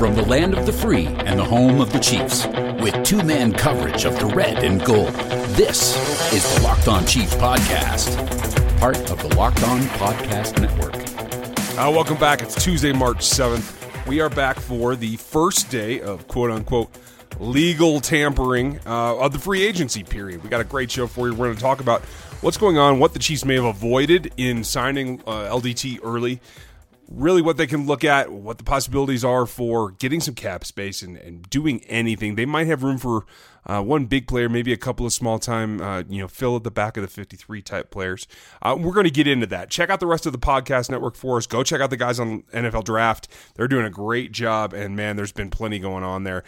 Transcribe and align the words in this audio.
From 0.00 0.14
the 0.14 0.24
land 0.24 0.54
of 0.54 0.64
the 0.64 0.72
free 0.72 1.04
and 1.04 1.38
the 1.38 1.44
home 1.44 1.78
of 1.78 1.92
the 1.92 1.98
Chiefs, 1.98 2.46
with 2.82 3.04
two 3.04 3.22
man 3.22 3.52
coverage 3.52 4.06
of 4.06 4.18
the 4.18 4.24
red 4.24 4.64
and 4.64 4.82
gold, 4.82 5.12
this 5.56 5.94
is 6.32 6.54
the 6.54 6.62
Locked 6.62 6.88
On 6.88 7.04
Chiefs 7.04 7.34
Podcast, 7.34 8.16
part 8.80 8.96
of 9.10 9.22
the 9.22 9.36
Locked 9.36 9.62
On 9.64 9.78
Podcast 9.98 10.58
Network. 10.58 10.94
Uh, 11.78 11.92
welcome 11.92 12.16
back. 12.16 12.40
It's 12.40 12.54
Tuesday, 12.64 12.94
March 12.94 13.18
7th. 13.18 14.06
We 14.06 14.22
are 14.22 14.30
back 14.30 14.58
for 14.58 14.96
the 14.96 15.16
first 15.16 15.68
day 15.68 16.00
of 16.00 16.26
quote 16.28 16.50
unquote 16.50 16.90
legal 17.38 18.00
tampering 18.00 18.80
uh, 18.86 19.18
of 19.18 19.34
the 19.34 19.38
free 19.38 19.62
agency 19.62 20.02
period. 20.02 20.42
We 20.42 20.48
got 20.48 20.62
a 20.62 20.64
great 20.64 20.90
show 20.90 21.08
for 21.08 21.28
you. 21.28 21.34
We're 21.34 21.48
going 21.48 21.56
to 21.56 21.62
talk 21.62 21.80
about 21.80 22.00
what's 22.40 22.56
going 22.56 22.78
on, 22.78 23.00
what 23.00 23.12
the 23.12 23.18
Chiefs 23.18 23.44
may 23.44 23.56
have 23.56 23.66
avoided 23.66 24.32
in 24.38 24.64
signing 24.64 25.20
uh, 25.26 25.54
LDT 25.54 26.00
early 26.02 26.40
really 27.10 27.42
what 27.42 27.56
they 27.56 27.66
can 27.66 27.86
look 27.86 28.04
at, 28.04 28.30
what 28.32 28.58
the 28.58 28.64
possibilities 28.64 29.24
are 29.24 29.44
for 29.44 29.90
getting 29.90 30.20
some 30.20 30.34
cap 30.34 30.64
space 30.64 31.02
and, 31.02 31.16
and 31.16 31.50
doing 31.50 31.82
anything. 31.86 32.36
They 32.36 32.46
might 32.46 32.68
have 32.68 32.84
room 32.84 32.98
for 32.98 33.26
uh, 33.66 33.82
one 33.82 34.06
big 34.06 34.28
player, 34.28 34.48
maybe 34.48 34.72
a 34.72 34.76
couple 34.76 35.04
of 35.04 35.12
small 35.12 35.38
time, 35.40 35.80
uh, 35.80 36.04
you 36.08 36.20
know, 36.20 36.28
fill 36.28 36.56
at 36.56 36.62
the 36.62 36.70
back 36.70 36.96
of 36.96 37.02
the 37.02 37.08
53 37.08 37.60
type 37.62 37.90
players. 37.90 38.28
Uh, 38.62 38.76
we're 38.78 38.92
going 38.92 39.04
to 39.04 39.10
get 39.10 39.26
into 39.26 39.46
that. 39.46 39.70
Check 39.70 39.90
out 39.90 39.98
the 39.98 40.06
rest 40.06 40.24
of 40.24 40.32
the 40.32 40.38
podcast 40.38 40.88
network 40.88 41.16
for 41.16 41.36
us. 41.36 41.46
Go 41.46 41.64
check 41.64 41.80
out 41.80 41.90
the 41.90 41.96
guys 41.96 42.20
on 42.20 42.42
NFL 42.54 42.84
Draft. 42.84 43.28
They're 43.54 43.68
doing 43.68 43.84
a 43.84 43.90
great 43.90 44.30
job, 44.30 44.72
and 44.72 44.94
man, 44.94 45.16
there's 45.16 45.32
been 45.32 45.50
plenty 45.50 45.80
going 45.80 46.04
on 46.04 46.22
there. 46.22 46.44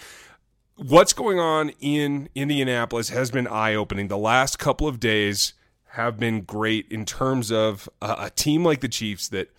What's 0.76 1.12
going 1.12 1.38
on 1.38 1.70
in 1.80 2.28
Indianapolis 2.34 3.10
has 3.10 3.30
been 3.30 3.46
eye 3.46 3.74
opening. 3.74 4.08
The 4.08 4.16
last 4.16 4.58
couple 4.58 4.86
of 4.86 5.00
days 5.00 5.54
have 5.90 6.18
been 6.18 6.40
great 6.40 6.86
in 6.90 7.04
terms 7.04 7.52
of 7.52 7.88
a 8.00 8.30
team 8.30 8.64
like 8.64 8.80
the 8.80 8.88
Chiefs 8.88 9.28
that 9.28 9.50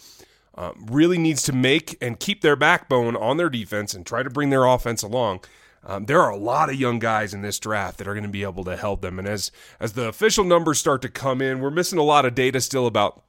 um, 0.55 0.85
really 0.89 1.17
needs 1.17 1.43
to 1.43 1.53
make 1.53 1.97
and 2.01 2.19
keep 2.19 2.41
their 2.41 2.55
backbone 2.55 3.15
on 3.15 3.37
their 3.37 3.49
defense 3.49 3.93
and 3.93 4.05
try 4.05 4.23
to 4.23 4.29
bring 4.29 4.49
their 4.49 4.65
offense 4.65 5.01
along. 5.01 5.41
Um, 5.85 6.05
there 6.05 6.21
are 6.21 6.29
a 6.29 6.37
lot 6.37 6.69
of 6.69 6.75
young 6.75 6.99
guys 6.99 7.33
in 7.33 7.41
this 7.41 7.59
draft 7.59 7.97
that 7.97 8.07
are 8.07 8.13
going 8.13 8.23
to 8.23 8.29
be 8.29 8.43
able 8.43 8.63
to 8.63 8.77
help 8.77 9.01
them. 9.01 9.19
And 9.19 9.27
as 9.27 9.51
as 9.79 9.93
the 9.93 10.07
official 10.07 10.43
numbers 10.43 10.79
start 10.79 11.01
to 11.01 11.09
come 11.09 11.41
in, 11.41 11.59
we're 11.59 11.71
missing 11.71 11.99
a 11.99 12.03
lot 12.03 12.25
of 12.25 12.35
data 12.35 12.61
still 12.61 12.87
about 12.87 13.23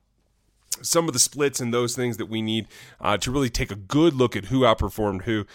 some 0.82 1.08
of 1.08 1.12
the 1.12 1.18
splits 1.18 1.60
and 1.60 1.72
those 1.72 1.96
things 1.96 2.16
that 2.16 2.26
we 2.26 2.42
need 2.42 2.66
uh, 3.00 3.16
to 3.18 3.30
really 3.30 3.50
take 3.50 3.70
a 3.70 3.76
good 3.76 4.14
look 4.14 4.36
at 4.36 4.46
who 4.46 4.60
outperformed 4.60 5.22
who. 5.22 5.46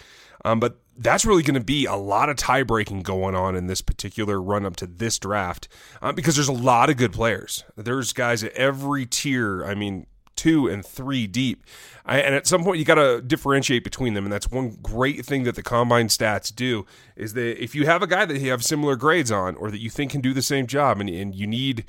Um, 0.44 0.60
but 0.60 0.80
that's 0.96 1.24
really 1.24 1.42
going 1.42 1.54
to 1.54 1.64
be 1.64 1.86
a 1.86 1.94
lot 1.94 2.28
of 2.28 2.36
tie 2.36 2.62
breaking 2.62 3.02
going 3.02 3.34
on 3.34 3.56
in 3.56 3.66
this 3.66 3.80
particular 3.80 4.40
run 4.40 4.66
up 4.66 4.76
to 4.76 4.86
this 4.86 5.18
draft 5.18 5.68
uh, 6.02 6.12
because 6.12 6.34
there's 6.34 6.48
a 6.48 6.52
lot 6.52 6.90
of 6.90 6.96
good 6.96 7.12
players. 7.12 7.64
There's 7.76 8.12
guys 8.12 8.42
at 8.44 8.52
every 8.52 9.06
tier. 9.06 9.64
I 9.64 9.74
mean, 9.74 10.06
two 10.40 10.66
and 10.66 10.84
three 10.84 11.26
deep. 11.26 11.66
I, 12.06 12.20
and 12.20 12.34
at 12.34 12.46
some 12.46 12.64
point, 12.64 12.78
you 12.78 12.86
got 12.86 12.94
to 12.94 13.20
differentiate 13.20 13.84
between 13.84 14.14
them. 14.14 14.24
And 14.24 14.32
that's 14.32 14.50
one 14.50 14.78
great 14.82 15.26
thing 15.26 15.44
that 15.44 15.54
the 15.54 15.62
combine 15.62 16.08
stats 16.08 16.54
do 16.54 16.86
is 17.14 17.34
that 17.34 17.62
if 17.62 17.74
you 17.74 17.84
have 17.84 18.02
a 18.02 18.06
guy 18.06 18.24
that 18.24 18.40
you 18.40 18.50
have 18.50 18.64
similar 18.64 18.96
grades 18.96 19.30
on 19.30 19.54
or 19.56 19.70
that 19.70 19.80
you 19.80 19.90
think 19.90 20.12
can 20.12 20.22
do 20.22 20.32
the 20.32 20.40
same 20.40 20.66
job 20.66 20.98
and, 20.98 21.10
and 21.10 21.34
you 21.34 21.46
need, 21.46 21.84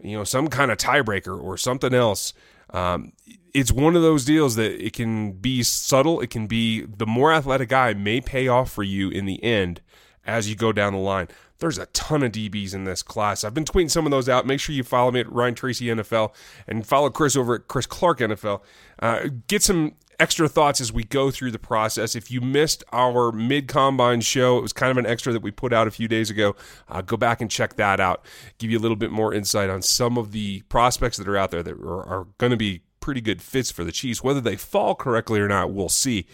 you 0.00 0.16
know, 0.16 0.24
some 0.24 0.48
kind 0.48 0.72
of 0.72 0.78
tiebreaker 0.78 1.40
or 1.40 1.56
something 1.56 1.94
else, 1.94 2.34
um, 2.70 3.12
it's 3.54 3.70
one 3.70 3.94
of 3.94 4.02
those 4.02 4.24
deals 4.24 4.56
that 4.56 4.84
it 4.84 4.94
can 4.94 5.32
be 5.32 5.62
subtle. 5.62 6.20
It 6.20 6.30
can 6.30 6.48
be 6.48 6.80
the 6.82 7.06
more 7.06 7.32
athletic 7.32 7.68
guy 7.68 7.94
may 7.94 8.20
pay 8.20 8.48
off 8.48 8.72
for 8.72 8.82
you 8.82 9.10
in 9.10 9.26
the 9.26 9.42
end 9.44 9.80
as 10.26 10.50
you 10.50 10.56
go 10.56 10.72
down 10.72 10.92
the 10.92 10.98
line. 10.98 11.28
There's 11.62 11.78
a 11.78 11.86
ton 11.86 12.24
of 12.24 12.32
DBs 12.32 12.74
in 12.74 12.82
this 12.82 13.04
class. 13.04 13.44
I've 13.44 13.54
been 13.54 13.64
tweeting 13.64 13.88
some 13.88 14.04
of 14.04 14.10
those 14.10 14.28
out. 14.28 14.46
Make 14.46 14.58
sure 14.58 14.74
you 14.74 14.82
follow 14.82 15.12
me 15.12 15.20
at 15.20 15.32
Ryan 15.32 15.54
Tracy 15.54 15.86
NFL 15.86 16.34
and 16.66 16.84
follow 16.84 17.08
Chris 17.08 17.36
over 17.36 17.54
at 17.54 17.68
Chris 17.68 17.86
Clark 17.86 18.18
NFL. 18.18 18.62
Uh, 18.98 19.28
get 19.46 19.62
some 19.62 19.94
extra 20.18 20.48
thoughts 20.48 20.80
as 20.80 20.92
we 20.92 21.04
go 21.04 21.30
through 21.30 21.52
the 21.52 21.60
process. 21.60 22.16
If 22.16 22.32
you 22.32 22.40
missed 22.40 22.82
our 22.92 23.30
mid 23.30 23.68
combine 23.68 24.22
show, 24.22 24.58
it 24.58 24.62
was 24.62 24.72
kind 24.72 24.90
of 24.90 24.96
an 24.96 25.06
extra 25.06 25.32
that 25.32 25.42
we 25.42 25.52
put 25.52 25.72
out 25.72 25.86
a 25.86 25.92
few 25.92 26.08
days 26.08 26.30
ago. 26.30 26.56
Uh, 26.88 27.00
go 27.00 27.16
back 27.16 27.40
and 27.40 27.48
check 27.48 27.74
that 27.76 28.00
out. 28.00 28.24
Give 28.58 28.70
you 28.70 28.78
a 28.78 28.80
little 28.80 28.96
bit 28.96 29.12
more 29.12 29.32
insight 29.32 29.70
on 29.70 29.82
some 29.82 30.18
of 30.18 30.32
the 30.32 30.62
prospects 30.62 31.16
that 31.16 31.28
are 31.28 31.36
out 31.36 31.52
there 31.52 31.62
that 31.62 31.74
are, 31.74 32.02
are 32.02 32.26
going 32.38 32.50
to 32.50 32.56
be 32.56 32.82
pretty 32.98 33.20
good 33.20 33.40
fits 33.40 33.70
for 33.70 33.84
the 33.84 33.92
Chiefs. 33.92 34.22
Whether 34.22 34.40
they 34.40 34.56
fall 34.56 34.96
correctly 34.96 35.38
or 35.38 35.46
not, 35.46 35.72
we'll 35.72 35.88
see. 35.88 36.26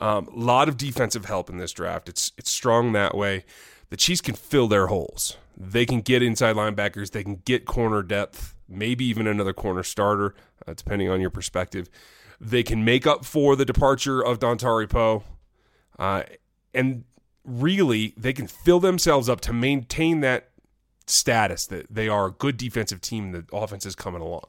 A 0.00 0.06
um, 0.06 0.28
lot 0.32 0.68
of 0.68 0.76
defensive 0.76 1.26
help 1.26 1.48
in 1.48 1.58
this 1.58 1.70
draft. 1.70 2.08
It's 2.08 2.32
it's 2.36 2.50
strong 2.50 2.90
that 2.92 3.16
way 3.16 3.44
the 3.92 3.98
Chiefs 3.98 4.22
can 4.22 4.34
fill 4.34 4.68
their 4.68 4.86
holes. 4.86 5.36
They 5.54 5.84
can 5.84 6.00
get 6.00 6.22
inside 6.22 6.56
linebackers, 6.56 7.10
they 7.10 7.22
can 7.22 7.42
get 7.44 7.66
corner 7.66 8.02
depth, 8.02 8.54
maybe 8.66 9.04
even 9.04 9.26
another 9.26 9.52
corner 9.52 9.82
starter, 9.82 10.34
uh, 10.66 10.72
depending 10.72 11.10
on 11.10 11.20
your 11.20 11.28
perspective. 11.28 11.90
They 12.40 12.62
can 12.62 12.86
make 12.86 13.06
up 13.06 13.26
for 13.26 13.54
the 13.54 13.66
departure 13.66 14.22
of 14.22 14.38
Dontari 14.38 14.88
Poe. 14.88 15.24
Uh, 15.98 16.22
and 16.72 17.04
really, 17.44 18.14
they 18.16 18.32
can 18.32 18.46
fill 18.46 18.80
themselves 18.80 19.28
up 19.28 19.42
to 19.42 19.52
maintain 19.52 20.20
that 20.20 20.48
status 21.06 21.66
that 21.66 21.84
they 21.94 22.08
are 22.08 22.28
a 22.28 22.30
good 22.30 22.56
defensive 22.56 23.02
team, 23.02 23.32
the 23.32 23.44
offense 23.52 23.84
is 23.84 23.94
coming 23.94 24.22
along. 24.22 24.46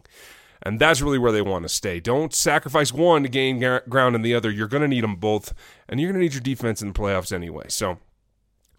And 0.61 0.79
that's 0.79 1.01
really 1.01 1.19
where 1.19 1.33
they 1.33 1.41
want 1.41 1.63
to 1.63 1.69
stay. 1.69 1.99
Don't 1.99 2.33
sacrifice 2.33 2.93
one 2.93 3.23
to 3.23 3.29
gain 3.29 3.59
ground 3.89 4.15
in 4.15 4.21
the 4.21 4.35
other. 4.35 4.49
You're 4.49 4.69
going 4.69 4.83
to 4.83 4.87
need 4.87 5.03
them 5.03 5.17
both, 5.17 5.53
and 5.89 5.99
you're 5.99 6.13
going 6.13 6.21
to 6.21 6.23
need 6.23 6.33
your 6.33 6.39
defense 6.39 6.81
in 6.81 6.87
the 6.87 6.93
playoffs 6.93 7.33
anyway. 7.33 7.65
So 7.67 7.97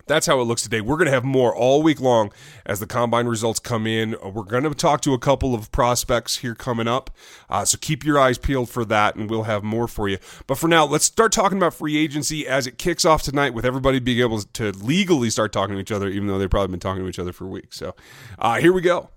that's 0.06 0.26
how 0.26 0.40
it 0.40 0.44
looks 0.44 0.62
today. 0.62 0.80
We're 0.80 0.96
going 0.96 1.06
to 1.06 1.12
have 1.12 1.24
more 1.24 1.54
all 1.54 1.82
week 1.82 2.00
long 2.00 2.32
as 2.66 2.80
the 2.80 2.86
combine 2.86 3.26
results 3.26 3.58
come 3.58 3.86
in. 3.86 4.16
We're 4.22 4.42
going 4.42 4.64
to 4.64 4.74
talk 4.74 5.00
to 5.02 5.14
a 5.14 5.18
couple 5.18 5.54
of 5.54 5.72
prospects 5.72 6.38
here 6.38 6.54
coming 6.54 6.88
up. 6.88 7.10
Uh, 7.48 7.64
so 7.64 7.78
keep 7.80 8.04
your 8.04 8.18
eyes 8.18 8.38
peeled 8.38 8.68
for 8.68 8.84
that, 8.86 9.16
and 9.16 9.30
we'll 9.30 9.44
have 9.44 9.62
more 9.62 9.88
for 9.88 10.08
you. 10.08 10.18
But 10.46 10.58
for 10.58 10.68
now, 10.68 10.84
let's 10.84 11.04
start 11.04 11.32
talking 11.32 11.58
about 11.58 11.74
free 11.74 11.96
agency 11.96 12.46
as 12.46 12.66
it 12.66 12.78
kicks 12.78 13.04
off 13.04 13.22
tonight 13.22 13.54
with 13.54 13.64
everybody 13.64 13.98
being 13.98 14.20
able 14.20 14.42
to 14.42 14.72
legally 14.72 15.30
start 15.30 15.52
talking 15.52 15.74
to 15.74 15.80
each 15.80 15.92
other, 15.92 16.08
even 16.08 16.28
though 16.28 16.38
they've 16.38 16.50
probably 16.50 16.72
been 16.72 16.80
talking 16.80 17.02
to 17.02 17.08
each 17.08 17.18
other 17.18 17.32
for 17.32 17.46
weeks. 17.46 17.76
So 17.76 17.94
uh, 18.38 18.60
here 18.60 18.72
we 18.72 18.80
go. 18.80 19.10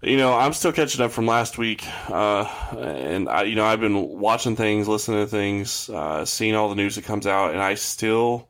You 0.00 0.16
know, 0.16 0.32
I'm 0.32 0.52
still 0.52 0.70
catching 0.70 1.00
up 1.00 1.10
from 1.10 1.26
last 1.26 1.58
week, 1.58 1.84
uh, 2.08 2.44
and 2.78 3.28
I, 3.28 3.42
you 3.42 3.56
know, 3.56 3.64
I've 3.64 3.80
been 3.80 4.20
watching 4.20 4.54
things, 4.54 4.86
listening 4.86 5.24
to 5.24 5.26
things, 5.26 5.90
uh, 5.90 6.24
seeing 6.24 6.54
all 6.54 6.68
the 6.68 6.76
news 6.76 6.94
that 6.94 7.04
comes 7.04 7.26
out, 7.26 7.50
and 7.50 7.60
I 7.60 7.74
still 7.74 8.48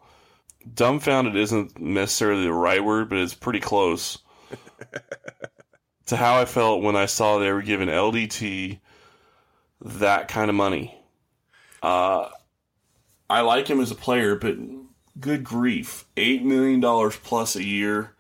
dumbfounded 0.74 1.36
isn't 1.36 1.78
necessarily 1.78 2.44
the 2.44 2.52
right 2.52 2.84
word, 2.84 3.08
but 3.08 3.18
it's 3.18 3.34
pretty 3.34 3.60
close 3.60 4.18
to 6.06 6.16
how 6.16 6.40
I 6.40 6.44
felt 6.44 6.82
when 6.82 6.96
I 6.96 7.06
saw 7.06 7.38
they 7.38 7.52
were 7.52 7.62
giving 7.62 7.88
LDT 7.88 8.80
that 9.82 10.28
kind 10.28 10.48
of 10.48 10.56
money. 10.56 10.94
Uh, 11.82 12.28
I 13.30 13.42
like 13.42 13.68
him 13.68 13.80
as 13.80 13.90
a 13.90 13.96
player, 13.96 14.34
but 14.34 14.56
good 15.20 15.44
grief, 15.44 16.04
eight 16.16 16.44
million 16.44 16.80
dollars 16.80 17.16
plus 17.16 17.56
a 17.56 17.64
year. 17.64 18.14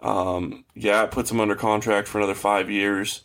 Um, 0.00 0.64
yeah, 0.74 1.04
it 1.04 1.10
puts 1.10 1.30
him 1.30 1.40
under 1.40 1.54
contract 1.54 2.08
for 2.08 2.18
another 2.18 2.34
five 2.34 2.70
years. 2.70 3.22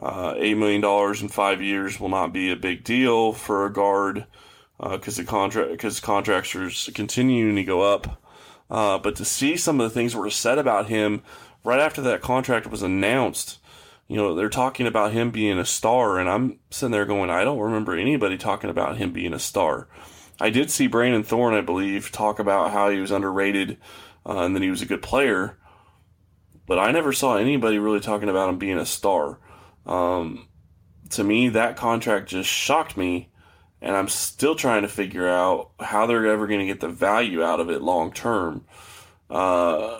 Uh, 0.00 0.34
eight 0.36 0.56
million 0.56 0.80
dollars 0.80 1.22
in 1.22 1.28
five 1.28 1.62
years 1.62 1.98
will 1.98 2.08
not 2.08 2.32
be 2.32 2.50
a 2.50 2.56
big 2.56 2.84
deal 2.84 3.32
for 3.32 3.66
a 3.66 3.72
guard 3.72 4.26
because 4.80 5.18
uh, 5.18 5.22
the 5.22 5.28
contract 5.28 5.70
because 5.70 6.00
contracts 6.00 6.54
are 6.54 6.92
continuing 6.92 7.56
to 7.56 7.64
go 7.64 7.82
up. 7.82 8.22
Uh, 8.70 8.98
but 8.98 9.16
to 9.16 9.24
see 9.24 9.56
some 9.56 9.80
of 9.80 9.88
the 9.88 9.94
things 9.94 10.12
that 10.12 10.18
were 10.18 10.30
said 10.30 10.58
about 10.58 10.88
him 10.88 11.22
right 11.64 11.80
after 11.80 12.02
that 12.02 12.20
contract 12.20 12.66
was 12.66 12.82
announced, 12.82 13.58
you 14.06 14.16
know, 14.16 14.34
they're 14.34 14.48
talking 14.48 14.86
about 14.86 15.12
him 15.12 15.30
being 15.30 15.58
a 15.58 15.64
star, 15.64 16.18
and 16.18 16.28
I'm 16.28 16.58
sitting 16.70 16.92
there 16.92 17.06
going, 17.06 17.30
I 17.30 17.44
don't 17.44 17.58
remember 17.58 17.96
anybody 17.96 18.36
talking 18.36 18.70
about 18.70 18.98
him 18.98 19.12
being 19.12 19.32
a 19.32 19.38
star. 19.38 19.88
I 20.40 20.50
did 20.50 20.70
see 20.70 20.86
Brandon 20.86 21.22
Thorn, 21.22 21.54
I 21.54 21.62
believe, 21.62 22.12
talk 22.12 22.38
about 22.38 22.70
how 22.70 22.90
he 22.90 23.00
was 23.00 23.10
underrated 23.10 23.78
uh, 24.24 24.38
and 24.40 24.54
that 24.54 24.62
he 24.62 24.70
was 24.70 24.82
a 24.82 24.86
good 24.86 25.02
player, 25.02 25.58
but 26.66 26.78
I 26.78 26.92
never 26.92 27.12
saw 27.12 27.36
anybody 27.36 27.78
really 27.78 28.00
talking 28.00 28.28
about 28.28 28.50
him 28.50 28.58
being 28.58 28.78
a 28.78 28.86
star. 28.86 29.40
Um, 29.86 30.46
to 31.10 31.24
me, 31.24 31.48
that 31.48 31.76
contract 31.76 32.28
just 32.28 32.48
shocked 32.48 32.96
me 32.96 33.30
and 33.80 33.96
I'm 33.96 34.08
still 34.08 34.54
trying 34.54 34.82
to 34.82 34.88
figure 34.88 35.28
out 35.28 35.70
how 35.80 36.06
they're 36.06 36.26
ever 36.26 36.46
going 36.46 36.60
to 36.60 36.66
get 36.66 36.80
the 36.80 36.88
value 36.88 37.42
out 37.42 37.60
of 37.60 37.70
it 37.70 37.82
long 37.82 38.12
term. 38.12 38.64
Uh, 39.30 39.98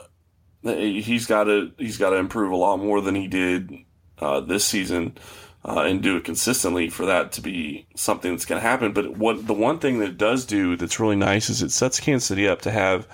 he's 0.63 1.27
got 1.27 1.45
to 1.45 1.73
he's 1.79 1.99
got 1.99 2.11
to 2.11 2.17
improve 2.17 2.53
a 2.53 2.57
lot 2.57 2.79
more 2.79 3.01
than 3.01 3.15
he 3.15 3.29
did 3.29 3.73
uh, 4.19 4.41
this 4.41 4.65
season. 4.65 5.17
uh, 5.65 5.83
and 5.83 6.03
do 6.03 6.17
it 6.17 6.25
consistently 6.25 6.89
for 6.89 7.07
that 7.07 7.33
to 7.33 7.41
be 7.41 7.87
something 7.95 8.33
that's 8.33 8.45
going 8.47 8.61
to 8.61 8.67
happen. 8.67 8.93
But 8.93 9.17
what 9.17 9.47
the 9.47 9.55
one 9.55 9.79
thing 9.79 9.99
that 9.99 10.11
it 10.11 10.19
does 10.19 10.47
do 10.47 10.77
that's 10.77 11.01
really 11.01 11.17
nice 11.17 11.51
is 11.51 11.63
it 11.63 11.73
sets 11.73 12.01
Kansas 12.01 12.27
City 12.27 12.49
up 12.49 12.63
to 12.63 12.71
have 12.71 13.07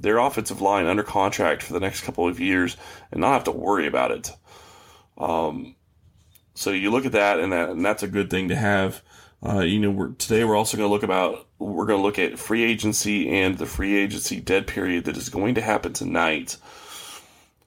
their 0.00 0.18
offensive 0.18 0.60
line 0.60 0.86
under 0.86 1.02
contract 1.02 1.62
for 1.62 1.72
the 1.74 1.80
next 1.80 2.00
couple 2.00 2.26
of 2.26 2.40
years 2.40 2.76
and 3.10 3.20
not 3.20 3.34
have 3.34 3.44
to 3.44 3.52
worry 3.52 3.86
about 3.86 4.10
it. 4.10 4.30
Um, 5.18 5.76
so 6.54 6.70
you 6.70 6.90
look 6.90 7.06
at 7.06 7.12
that, 7.12 7.38
and 7.38 7.52
that 7.52 7.70
and 7.70 7.84
that's 7.84 8.02
a 8.02 8.08
good 8.08 8.30
thing 8.30 8.48
to 8.48 8.56
have. 8.56 9.02
Uh, 9.44 9.60
you 9.60 9.80
know, 9.80 9.90
we're, 9.90 10.12
today 10.12 10.44
we're 10.44 10.56
also 10.56 10.76
going 10.76 10.88
to 10.88 10.92
look 10.92 11.02
about 11.02 11.46
we're 11.58 11.86
going 11.86 11.98
to 11.98 12.02
look 12.02 12.18
at 12.18 12.38
free 12.38 12.62
agency 12.62 13.28
and 13.28 13.58
the 13.58 13.66
free 13.66 13.98
agency 13.98 14.40
dead 14.40 14.66
period 14.66 15.04
that 15.04 15.16
is 15.16 15.28
going 15.28 15.56
to 15.56 15.60
happen 15.60 15.92
tonight. 15.92 16.56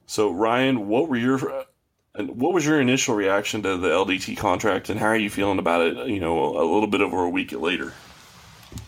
So 0.05 0.31
Ryan, 0.31 0.87
what 0.87 1.09
were 1.09 1.17
your 1.17 1.65
and 2.13 2.39
what 2.39 2.53
was 2.53 2.65
your 2.65 2.79
initial 2.79 3.15
reaction 3.15 3.61
to 3.63 3.75
the 3.75 3.89
LDT 3.89 4.37
contract, 4.37 4.89
and 4.89 4.99
how 4.99 5.07
are 5.07 5.17
you 5.17 5.29
feeling 5.29 5.59
about 5.59 5.81
it? 5.81 6.07
You 6.07 6.19
know, 6.19 6.57
a 6.57 6.63
little 6.63 6.87
bit 6.87 7.01
over 7.01 7.23
a 7.23 7.29
week 7.29 7.51
later. 7.51 7.93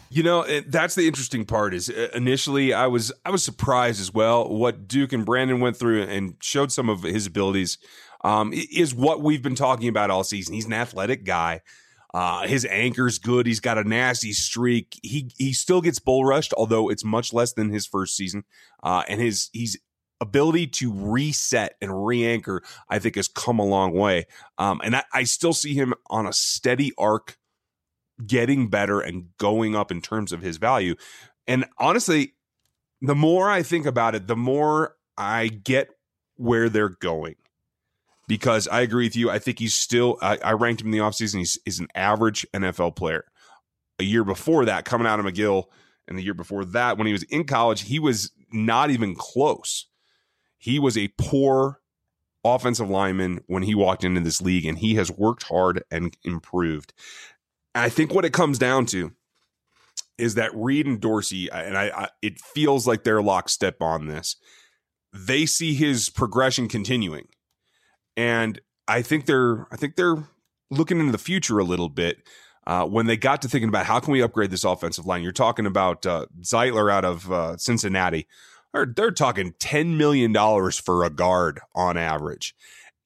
You 0.10 0.24
know, 0.24 0.46
that's 0.62 0.96
the 0.96 1.08
interesting 1.08 1.44
part. 1.44 1.74
Is 1.74 1.90
uh, 1.90 2.08
initially 2.14 2.74
I 2.74 2.88
was 2.88 3.12
I 3.26 3.32
was 3.32 3.44
surprised 3.44 4.00
as 4.00 4.14
well 4.14 4.48
what 4.48 4.88
Duke 4.88 5.12
and 5.12 5.26
Brandon 5.26 5.60
went 5.60 5.76
through 5.76 6.04
and 6.04 6.36
showed 6.40 6.72
some 6.72 6.90
of 6.90 7.04
his 7.04 7.26
abilities. 7.28 7.78
Um, 8.24 8.52
is 8.54 8.96
what 8.96 9.22
we've 9.22 9.44
been 9.44 9.56
talking 9.56 9.90
about 9.90 10.10
all 10.10 10.24
season. 10.24 10.54
He's 10.54 10.66
an 10.66 10.74
athletic 10.74 11.24
guy. 11.24 11.62
Uh, 12.14 12.48
his 12.48 12.66
anchor's 12.66 13.20
good. 13.20 13.46
He's 13.46 13.60
got 13.60 13.78
a 13.78 13.84
nasty 13.84 14.32
streak. 14.32 15.00
He 15.04 15.30
he 15.38 15.54
still 15.54 15.82
gets 15.82 16.00
bull 16.00 16.24
rushed, 16.24 16.54
although 16.58 16.90
it's 16.90 17.04
much 17.04 17.34
less 17.34 17.54
than 17.54 17.70
his 17.70 17.86
first 17.86 18.16
season. 18.16 18.44
Uh, 18.82 19.04
and 19.08 19.20
his 19.20 19.50
he's 19.54 19.78
ability 20.20 20.68
to 20.68 20.92
reset 20.92 21.76
and 21.82 22.06
re-anchor, 22.06 22.64
I 22.90 23.00
think, 23.00 23.16
has 23.16 23.28
come 23.28 23.60
a 23.60 23.66
long 23.66 23.94
way. 23.94 24.26
Um, 24.58 24.82
and 24.84 24.96
I, 24.96 25.04
I 25.14 25.24
still 25.24 25.54
see 25.54 25.74
him 25.74 25.94
on 26.10 26.26
a 26.26 26.34
steady 26.34 26.92
arc, 26.98 27.38
getting 28.26 28.70
better 28.70 29.00
and 29.00 29.28
going 29.38 29.76
up 29.76 29.92
in 29.92 30.02
terms 30.02 30.32
of 30.32 30.42
his 30.42 30.58
value. 30.58 30.96
And 31.46 31.66
honestly, 31.78 32.34
the 33.02 33.16
more 33.16 33.50
I 33.50 33.62
think 33.62 33.86
about 33.86 34.16
it, 34.16 34.28
the 34.28 34.36
more 34.36 34.96
I 35.18 35.48
get 35.48 35.90
where 36.36 36.70
they're 36.70 36.90
going 36.90 37.36
because 38.28 38.68
I 38.68 38.82
agree 38.82 39.06
with 39.06 39.16
you. 39.16 39.30
I 39.30 39.40
think 39.40 39.60
he's 39.60 39.74
still, 39.74 40.18
I, 40.22 40.38
I 40.44 40.52
ranked 40.54 40.82
him 40.82 40.88
in 40.88 40.92
the 40.92 40.98
offseason. 41.00 41.40
He's, 41.40 41.58
he's 41.66 41.80
an 41.80 41.88
average 41.96 42.46
NFL 42.54 42.96
player. 42.96 43.26
A 44.00 44.04
year 44.04 44.24
before 44.24 44.66
that, 44.66 44.86
coming 44.86 45.08
out 45.08 45.20
of 45.20 45.26
McGill, 45.26 45.66
and 46.08 46.18
the 46.18 46.24
year 46.24 46.34
before 46.34 46.64
that, 46.66 46.98
when 46.98 47.08
he 47.08 47.14
was 47.14 47.24
in 47.24 47.46
college, 47.46 47.82
he 47.82 48.00
was 48.00 48.32
not 48.52 48.90
even 48.92 49.16
close. 49.16 49.88
He 50.58 50.80
was 50.80 50.98
a 50.98 51.14
poor 51.18 51.82
offensive 52.44 52.90
lineman 52.90 53.42
when 53.48 53.64
he 53.64 53.76
walked 53.76 54.04
into 54.04 54.22
this 54.22 54.42
league, 54.42 54.66
and 54.66 54.78
he 54.78 54.96
has 54.96 55.12
worked 55.12 55.44
hard 55.44 55.84
and 55.92 56.16
improved. 56.24 56.94
I 57.76 57.90
think 57.90 58.14
what 58.14 58.26
it 58.26 58.34
comes 58.34 58.58
down 58.58 58.86
to 58.88 59.12
is 60.18 60.36
that 60.36 60.56
Reid 60.56 60.88
and 60.88 61.00
Dorsey, 61.00 61.50
and 61.52 61.78
I, 61.78 61.90
I 61.90 62.10
it 62.22 62.40
feels 62.40 62.88
like 62.88 63.04
they're 63.04 63.22
lockstep 63.22 63.82
on 63.82 64.08
this. 64.08 64.36
They 65.14 65.46
see 65.46 65.74
his 65.74 66.10
progression 66.10 66.68
continuing 66.68 67.28
and 68.18 68.60
I 68.88 69.02
think 69.04 69.26
they're 69.28 69.68
I 69.72 69.78
think 69.78 69.96
they're 69.96 70.28
looking 70.70 71.00
into 71.00 71.14
the 71.14 71.18
future 71.18 71.60
a 71.60 71.64
little 71.64 71.88
bit. 71.88 72.28
Uh, 72.66 72.86
when 72.86 73.06
they 73.06 73.16
got 73.16 73.42
to 73.42 73.48
thinking 73.48 73.70
about 73.70 73.86
how 73.86 74.02
can 74.02 74.12
we 74.12 74.22
upgrade 74.22 74.52
this 74.52 74.66
offensive 74.66 75.06
line, 75.06 75.24
you're 75.24 75.32
talking 75.32 75.66
about 75.66 76.06
uh, 76.06 76.26
Zeitler 76.42 76.92
out 76.92 77.06
of 77.06 77.32
uh, 77.32 77.56
Cincinnati. 77.56 78.28
They're, 78.74 78.86
they're 78.86 79.12
talking 79.12 79.54
ten 79.60 79.98
million 79.98 80.34
dollars 80.34 80.78
for 80.78 81.06
a 81.06 81.10
guard 81.10 81.62
on 81.74 81.96
average, 81.96 82.54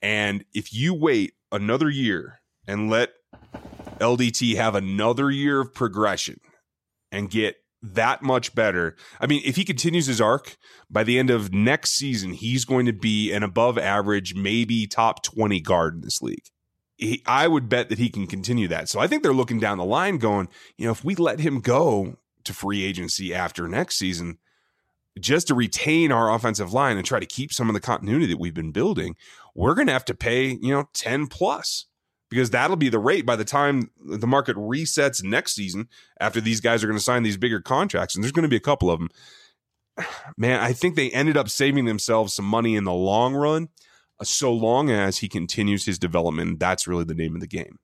and 0.01 0.43
if 0.53 0.73
you 0.73 0.95
wait 0.95 1.33
another 1.51 1.89
year 1.89 2.41
and 2.65 2.89
let 2.89 3.11
LDT 3.99 4.55
have 4.55 4.73
another 4.73 5.29
year 5.29 5.61
of 5.61 5.73
progression 5.73 6.39
and 7.11 7.29
get 7.29 7.57
that 7.81 8.21
much 8.21 8.53
better. 8.53 8.95
I 9.19 9.27
mean, 9.27 9.41
if 9.43 9.55
he 9.55 9.63
continues 9.63 10.05
his 10.05 10.21
arc 10.21 10.57
by 10.89 11.03
the 11.03 11.17
end 11.17 11.29
of 11.29 11.53
next 11.53 11.91
season, 11.91 12.33
he's 12.33 12.65
going 12.65 12.85
to 12.85 12.93
be 12.93 13.31
an 13.31 13.43
above 13.43 13.77
average, 13.77 14.35
maybe 14.35 14.85
top 14.87 15.23
20 15.23 15.59
guard 15.61 15.95
in 15.95 16.01
this 16.01 16.21
league. 16.21 16.45
He, 16.97 17.23
I 17.25 17.47
would 17.47 17.69
bet 17.69 17.89
that 17.89 17.97
he 17.97 18.09
can 18.09 18.27
continue 18.27 18.67
that. 18.67 18.87
So 18.87 18.99
I 18.99 19.07
think 19.07 19.23
they're 19.23 19.33
looking 19.33 19.59
down 19.59 19.79
the 19.79 19.85
line 19.85 20.17
going, 20.17 20.47
you 20.77 20.85
know, 20.85 20.91
if 20.91 21.03
we 21.03 21.15
let 21.15 21.39
him 21.39 21.59
go 21.59 22.17
to 22.43 22.53
free 22.53 22.83
agency 22.83 23.33
after 23.33 23.67
next 23.67 23.97
season, 23.97 24.37
just 25.19 25.47
to 25.47 25.55
retain 25.55 26.11
our 26.11 26.33
offensive 26.33 26.73
line 26.73 26.97
and 26.97 27.05
try 27.05 27.19
to 27.19 27.25
keep 27.25 27.51
some 27.51 27.69
of 27.69 27.73
the 27.73 27.81
continuity 27.81 28.27
that 28.27 28.39
we've 28.39 28.53
been 28.53 28.71
building, 28.71 29.15
we're 29.55 29.73
going 29.73 29.87
to 29.87 29.93
have 29.93 30.05
to 30.05 30.13
pay, 30.13 30.57
you 30.61 30.73
know, 30.73 30.87
10 30.93 31.27
plus 31.27 31.87
because 32.31 32.49
that'll 32.49 32.77
be 32.77 32.89
the 32.89 32.97
rate 32.97 33.25
by 33.25 33.35
the 33.35 33.45
time 33.45 33.91
the 34.03 34.25
market 34.25 34.55
resets 34.55 35.21
next 35.21 35.53
season 35.53 35.87
after 36.19 36.41
these 36.41 36.61
guys 36.61 36.83
are 36.83 36.87
going 36.87 36.97
to 36.97 37.03
sign 37.03 37.21
these 37.21 37.37
bigger 37.37 37.59
contracts 37.59 38.15
and 38.15 38.23
there's 38.23 38.31
going 38.31 38.43
to 38.43 38.49
be 38.49 38.55
a 38.55 38.59
couple 38.59 38.89
of 38.89 38.99
them. 38.99 39.09
Man 40.37 40.59
i 40.59 40.73
think 40.73 40.95
they 40.95 41.11
ended 41.11 41.37
up 41.37 41.49
saving 41.49 41.85
themselves 41.85 42.33
some 42.33 42.45
money 42.45 42.75
in 42.75 42.85
the 42.85 42.93
long 42.93 43.35
run 43.35 43.69
uh, 44.19 44.23
so 44.23 44.51
long 44.51 44.89
as 44.89 45.19
he 45.19 45.29
continues 45.29 45.85
his 45.85 45.99
development 45.99 46.57
that's 46.57 46.87
really 46.87 47.03
the 47.03 47.13
name 47.13 47.35
of 47.35 47.41
the 47.41 47.47
game. 47.47 47.77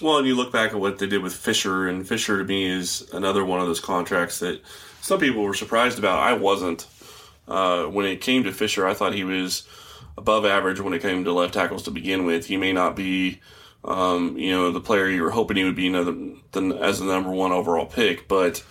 Well 0.00 0.18
and 0.18 0.26
you 0.26 0.36
look 0.36 0.52
back 0.52 0.70
at 0.70 0.80
what 0.80 0.98
they 0.98 1.06
did 1.06 1.22
with 1.22 1.34
fisher 1.34 1.88
and 1.88 2.08
fisher 2.08 2.38
to 2.38 2.44
me 2.44 2.64
is 2.64 3.06
another 3.12 3.44
one 3.44 3.60
of 3.60 3.66
those 3.66 3.80
contracts 3.80 4.38
that 4.38 4.62
some 5.02 5.18
people 5.18 5.42
were 5.42 5.52
surprised 5.52 5.98
about. 5.98 6.20
I 6.20 6.32
wasn't 6.34 6.86
uh, 7.48 7.86
when 7.86 8.06
it 8.06 8.20
came 8.20 8.44
to 8.44 8.52
fisher 8.52 8.86
i 8.86 8.94
thought 8.94 9.14
he 9.14 9.24
was 9.24 9.66
above 10.16 10.44
average 10.44 10.80
when 10.80 10.92
it 10.92 11.02
came 11.02 11.24
to 11.24 11.32
left 11.32 11.54
tackles 11.54 11.82
to 11.84 11.90
begin 11.90 12.24
with. 12.24 12.46
He 12.46 12.56
may 12.56 12.72
not 12.72 12.96
be, 12.96 13.40
um, 13.84 14.36
you 14.36 14.50
know, 14.50 14.70
the 14.70 14.80
player 14.80 15.08
you 15.08 15.22
were 15.22 15.30
hoping 15.30 15.56
he 15.56 15.64
would 15.64 15.76
be 15.76 15.86
another, 15.86 16.14
the, 16.52 16.78
as 16.80 16.98
the 16.98 17.06
number 17.06 17.30
one 17.30 17.52
overall 17.52 17.86
pick, 17.86 18.28
but 18.28 18.64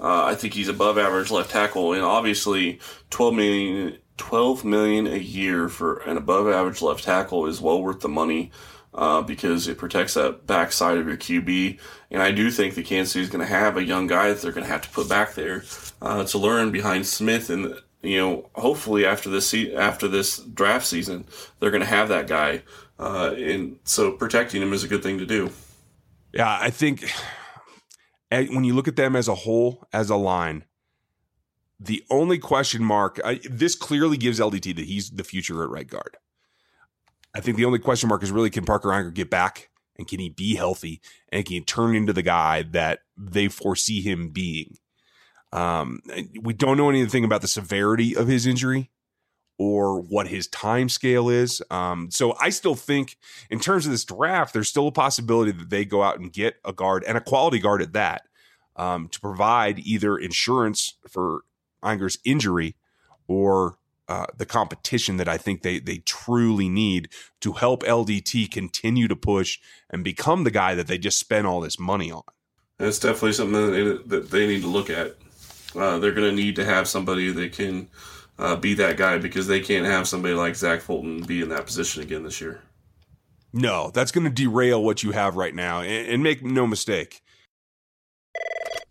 uh, 0.00 0.24
I 0.24 0.34
think 0.34 0.54
he's 0.54 0.68
above 0.68 0.98
average 0.98 1.30
left 1.30 1.50
tackle, 1.50 1.92
and 1.92 2.02
obviously 2.02 2.80
12 3.10 3.34
million, 3.34 3.98
12 4.16 4.64
million 4.64 5.06
a 5.06 5.16
year 5.16 5.68
for 5.68 5.98
an 6.00 6.16
above 6.16 6.48
average 6.48 6.82
left 6.82 7.04
tackle 7.04 7.46
is 7.46 7.60
well 7.60 7.82
worth 7.82 8.00
the 8.00 8.08
money. 8.08 8.50
Uh, 8.94 9.20
because 9.22 9.68
it 9.68 9.78
protects 9.78 10.14
that 10.14 10.44
backside 10.46 10.96
of 10.96 11.06
your 11.06 11.16
QB. 11.16 11.78
And 12.10 12.20
I 12.20 12.32
do 12.32 12.50
think 12.50 12.74
the 12.74 12.82
Kansas 12.82 13.12
City 13.12 13.22
is 13.22 13.30
going 13.30 13.46
to 13.46 13.54
have 13.54 13.76
a 13.76 13.84
young 13.84 14.08
guy 14.08 14.30
that 14.30 14.40
they're 14.40 14.50
going 14.50 14.66
to 14.66 14.72
have 14.72 14.80
to 14.80 14.88
put 14.88 15.08
back 15.08 15.34
there 15.34 15.62
uh, 16.00 16.24
to 16.24 16.38
learn 16.38 16.72
behind 16.72 17.06
Smith 17.06 17.50
and 17.50 17.78
you 18.02 18.18
know, 18.18 18.50
hopefully 18.54 19.04
after 19.04 19.28
this 19.28 19.48
se- 19.48 19.74
after 19.74 20.08
this 20.08 20.38
draft 20.38 20.86
season, 20.86 21.24
they're 21.58 21.70
going 21.70 21.82
to 21.82 21.86
have 21.86 22.08
that 22.08 22.26
guy, 22.26 22.62
uh, 22.98 23.34
and 23.36 23.78
so 23.84 24.12
protecting 24.12 24.62
him 24.62 24.72
is 24.72 24.84
a 24.84 24.88
good 24.88 25.02
thing 25.02 25.18
to 25.18 25.26
do. 25.26 25.50
Yeah, 26.32 26.58
I 26.60 26.70
think 26.70 27.10
when 28.30 28.64
you 28.64 28.74
look 28.74 28.88
at 28.88 28.96
them 28.96 29.16
as 29.16 29.28
a 29.28 29.34
whole, 29.34 29.86
as 29.92 30.10
a 30.10 30.16
line, 30.16 30.64
the 31.80 32.04
only 32.10 32.38
question 32.38 32.84
mark 32.84 33.20
I, 33.24 33.40
this 33.48 33.74
clearly 33.74 34.16
gives 34.16 34.40
LDT 34.40 34.76
that 34.76 34.86
he's 34.86 35.10
the 35.10 35.24
future 35.24 35.62
at 35.62 35.70
right 35.70 35.88
guard. 35.88 36.16
I 37.34 37.40
think 37.40 37.56
the 37.56 37.64
only 37.64 37.78
question 37.78 38.08
mark 38.08 38.22
is 38.22 38.32
really 38.32 38.50
can 38.50 38.64
Parker 38.64 38.88
Ehinger 38.88 39.14
get 39.14 39.30
back 39.30 39.70
and 39.96 40.08
can 40.08 40.18
he 40.18 40.28
be 40.28 40.56
healthy 40.56 41.00
and 41.30 41.44
can 41.44 41.54
he 41.54 41.60
turn 41.60 41.94
into 41.94 42.12
the 42.12 42.22
guy 42.22 42.62
that 42.62 43.00
they 43.16 43.48
foresee 43.48 44.00
him 44.00 44.30
being? 44.30 44.76
Um, 45.52 46.00
we 46.40 46.52
don't 46.52 46.76
know 46.76 46.90
anything 46.90 47.24
about 47.24 47.40
the 47.40 47.48
severity 47.48 48.14
of 48.14 48.28
his 48.28 48.46
injury 48.46 48.90
or 49.58 50.00
what 50.00 50.28
his 50.28 50.46
time 50.46 50.88
scale 50.88 51.28
is. 51.28 51.60
Um, 51.70 52.10
so 52.10 52.36
I 52.40 52.50
still 52.50 52.76
think, 52.76 53.16
in 53.50 53.58
terms 53.58 53.86
of 53.86 53.92
this 53.92 54.04
draft, 54.04 54.52
there's 54.52 54.68
still 54.68 54.88
a 54.88 54.92
possibility 54.92 55.50
that 55.52 55.70
they 55.70 55.84
go 55.84 56.02
out 56.02 56.18
and 56.20 56.32
get 56.32 56.56
a 56.64 56.72
guard 56.72 57.04
and 57.04 57.18
a 57.18 57.20
quality 57.20 57.58
guard 57.58 57.82
at 57.82 57.92
that 57.92 58.22
um, 58.76 59.08
to 59.08 59.20
provide 59.20 59.80
either 59.80 60.16
insurance 60.16 60.94
for 61.08 61.42
Ehinger's 61.82 62.18
injury 62.24 62.76
or 63.26 63.78
uh, 64.08 64.26
the 64.36 64.46
competition 64.46 65.18
that 65.18 65.28
I 65.28 65.36
think 65.36 65.62
they 65.62 65.80
they 65.80 65.98
truly 65.98 66.68
need 66.68 67.10
to 67.40 67.52
help 67.52 67.82
LDT 67.82 68.50
continue 68.50 69.06
to 69.08 69.16
push 69.16 69.58
and 69.90 70.02
become 70.02 70.44
the 70.44 70.50
guy 70.50 70.74
that 70.74 70.86
they 70.86 70.96
just 70.96 71.18
spent 71.18 71.46
all 71.46 71.60
this 71.60 71.78
money 71.78 72.10
on. 72.10 72.22
That's 72.78 72.98
definitely 73.00 73.32
something 73.32 74.06
that 74.06 74.30
they 74.30 74.46
need 74.46 74.62
to 74.62 74.68
look 74.68 74.88
at 74.88 75.16
uh, 75.74 75.98
they're 75.98 76.12
going 76.12 76.28
to 76.28 76.36
need 76.36 76.56
to 76.56 76.64
have 76.64 76.88
somebody 76.88 77.30
that 77.30 77.52
can 77.52 77.88
uh, 78.38 78.56
be 78.56 78.74
that 78.74 78.96
guy 78.96 79.18
because 79.18 79.46
they 79.46 79.60
can't 79.60 79.86
have 79.86 80.08
somebody 80.08 80.34
like 80.34 80.56
Zach 80.56 80.80
Fulton 80.80 81.22
be 81.22 81.40
in 81.40 81.48
that 81.48 81.66
position 81.66 82.02
again 82.02 82.22
this 82.22 82.40
year. 82.40 82.62
No, 83.52 83.90
that's 83.90 84.12
going 84.12 84.24
to 84.24 84.30
derail 84.30 84.82
what 84.82 85.02
you 85.02 85.12
have 85.12 85.36
right 85.36 85.54
now. 85.54 85.80
And, 85.80 86.08
and 86.08 86.22
make 86.22 86.42
no 86.42 86.66
mistake. 86.66 87.22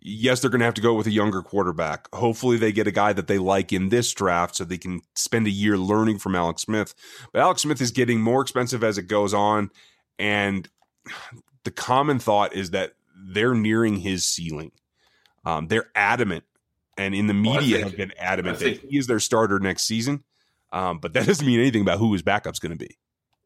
yes, 0.00 0.40
they're 0.40 0.50
going 0.50 0.60
to 0.60 0.64
have 0.64 0.74
to 0.74 0.80
go 0.80 0.94
with 0.94 1.06
a 1.06 1.12
younger 1.12 1.42
quarterback. 1.42 2.08
Hopefully, 2.14 2.56
they 2.56 2.72
get 2.72 2.86
a 2.86 2.92
guy 2.92 3.12
that 3.12 3.26
they 3.26 3.38
like 3.38 3.72
in 3.72 3.88
this 3.88 4.12
draft 4.12 4.56
so 4.56 4.64
they 4.64 4.78
can 4.78 5.02
spend 5.14 5.46
a 5.46 5.50
year 5.50 5.76
learning 5.76 6.18
from 6.18 6.34
Alex 6.34 6.62
Smith. 6.62 6.94
But 7.32 7.42
Alex 7.42 7.62
Smith 7.62 7.80
is 7.80 7.90
getting 7.90 8.20
more 8.20 8.42
expensive 8.42 8.82
as 8.82 8.98
it 8.98 9.04
goes 9.04 9.34
on. 9.34 9.70
And 10.18 10.68
the 11.64 11.70
common 11.70 12.18
thought 12.18 12.54
is 12.54 12.70
that 12.70 12.94
they're 13.14 13.54
nearing 13.54 13.96
his 13.96 14.26
ceiling. 14.26 14.72
Um, 15.44 15.68
they're 15.68 15.90
adamant, 15.94 16.44
and 16.98 17.14
in 17.14 17.26
the 17.26 17.34
media 17.34 17.52
well, 17.52 17.62
think, 17.62 17.84
have 17.84 17.96
been 17.96 18.12
adamant 18.18 18.58
think, 18.58 18.80
that 18.80 18.90
he 18.90 18.98
is 18.98 19.06
their 19.06 19.20
starter 19.20 19.58
next 19.58 19.84
season. 19.84 20.22
Um, 20.72 20.98
but 20.98 21.14
that 21.14 21.26
doesn't 21.26 21.46
mean 21.46 21.58
anything 21.58 21.82
about 21.82 21.98
who 21.98 22.12
his 22.12 22.22
backup's 22.22 22.58
going 22.58 22.76
to 22.76 22.78
be. 22.78 22.96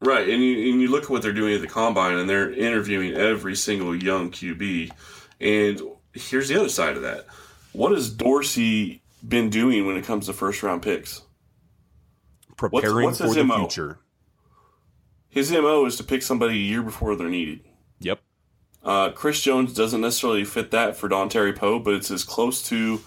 Right, 0.01 0.29
and 0.29 0.43
you, 0.43 0.73
and 0.73 0.83
you 0.83 0.89
look 0.89 1.05
at 1.05 1.11
what 1.11 1.23
they're 1.23 1.33
doing 1.33 1.55
at 1.55 1.61
the 1.61 1.69
combine, 1.69 2.19
and 2.19 2.29
they're 2.29 2.53
interviewing 2.53 3.15
every 3.15 3.55
single 3.55 3.95
young 3.95 4.31
QB. 4.31 4.91
And 5.41 5.81
here's 6.15 6.49
the 6.49 6.59
other 6.59 6.69
side 6.69 6.97
of 6.97 7.03
that. 7.03 7.27
What 7.73 7.93
has 7.93 8.11
Dorsey 8.11 9.03
been 9.27 9.51
doing 9.51 9.87
when 9.87 9.97
it 9.97 10.05
comes 10.05 10.27
to 10.27 10.33
first 10.33 10.63
round 10.63 10.83
picks? 10.83 11.23
Preparing 12.57 13.07
what's, 13.07 13.21
what's 13.21 13.35
for 13.35 13.39
the 13.39 13.45
MO? 13.45 13.57
future. 13.57 13.99
His 15.29 15.51
MO 15.51 15.85
is 15.85 15.97
to 15.97 16.05
pick 16.05 16.23
somebody 16.23 16.55
a 16.55 16.63
year 16.63 16.83
before 16.83 17.17
they're 17.17 17.29
needed. 17.29 17.61
Yep. 17.99 18.21
Uh, 18.85 19.11
Chris 19.11 19.41
Jones 19.41 19.73
doesn't 19.75 20.01
necessarily 20.01 20.45
fit 20.45 20.71
that 20.71 20.97
for 20.97 21.09
Dontari 21.09 21.57
Poe, 21.57 21.81
but 21.81 21.95
it's 21.95 22.11
as 22.11 22.23
close 22.23 22.63
to 22.69 23.01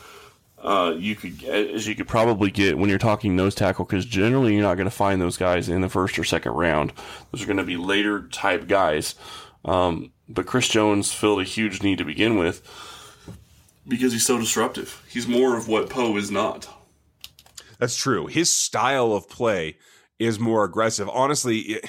uh, 0.58 0.94
you 0.98 1.16
could 1.16 1.44
as 1.44 1.88
you 1.88 1.96
could 1.96 2.08
probably 2.08 2.50
get 2.50 2.78
when 2.78 2.90
you're 2.90 2.98
talking 2.98 3.36
nose 3.36 3.54
tackle 3.54 3.86
because 3.86 4.06
generally 4.06 4.56
you're 4.56 4.64
not 4.64 4.76
going 4.76 4.90
to 4.90 4.92
find 4.92 5.22
those 5.22 5.38
guys 5.38 5.70
in 5.70 5.82
the 5.82 5.90
first 5.90 6.18
or 6.18 6.24
second 6.24 6.54
round. 6.54 6.92
Those 7.32 7.44
are 7.44 7.46
going 7.46 7.58
to 7.58 7.64
be 7.64 7.78
later 7.78 8.28
type 8.30 8.68
guys. 8.68 9.16
Um, 9.64 10.12
but 10.28 10.46
Chris 10.46 10.68
Jones 10.68 11.14
filled 11.14 11.42
a 11.42 11.46
huge 11.46 11.84
need 11.84 12.00
to 12.00 12.06
begin 12.06 12.38
with 12.38 12.62
because 13.88 14.14
he's 14.14 14.26
so 14.26 14.38
disruptive. 14.38 15.04
He's 15.10 15.28
more 15.28 15.58
of 15.58 15.68
what 15.68 15.90
Poe 15.90 16.18
is 16.18 16.32
not. 16.32 16.68
That's 17.80 17.96
true. 17.96 18.28
His 18.28 18.52
style 18.52 19.14
of 19.14 19.30
play 19.30 19.78
is 20.20 20.40
more 20.40 20.64
aggressive. 20.64 21.08
Honestly, 21.10 21.80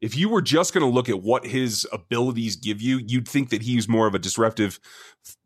if 0.00 0.16
you 0.16 0.28
were 0.28 0.42
just 0.42 0.74
going 0.74 0.84
to 0.84 0.92
look 0.92 1.08
at 1.08 1.22
what 1.22 1.46
his 1.46 1.86
abilities 1.92 2.56
give 2.56 2.82
you, 2.82 2.98
you'd 2.98 3.28
think 3.28 3.50
that 3.50 3.62
he's 3.62 3.88
more 3.88 4.06
of 4.06 4.14
a 4.14 4.18
disruptive, 4.18 4.78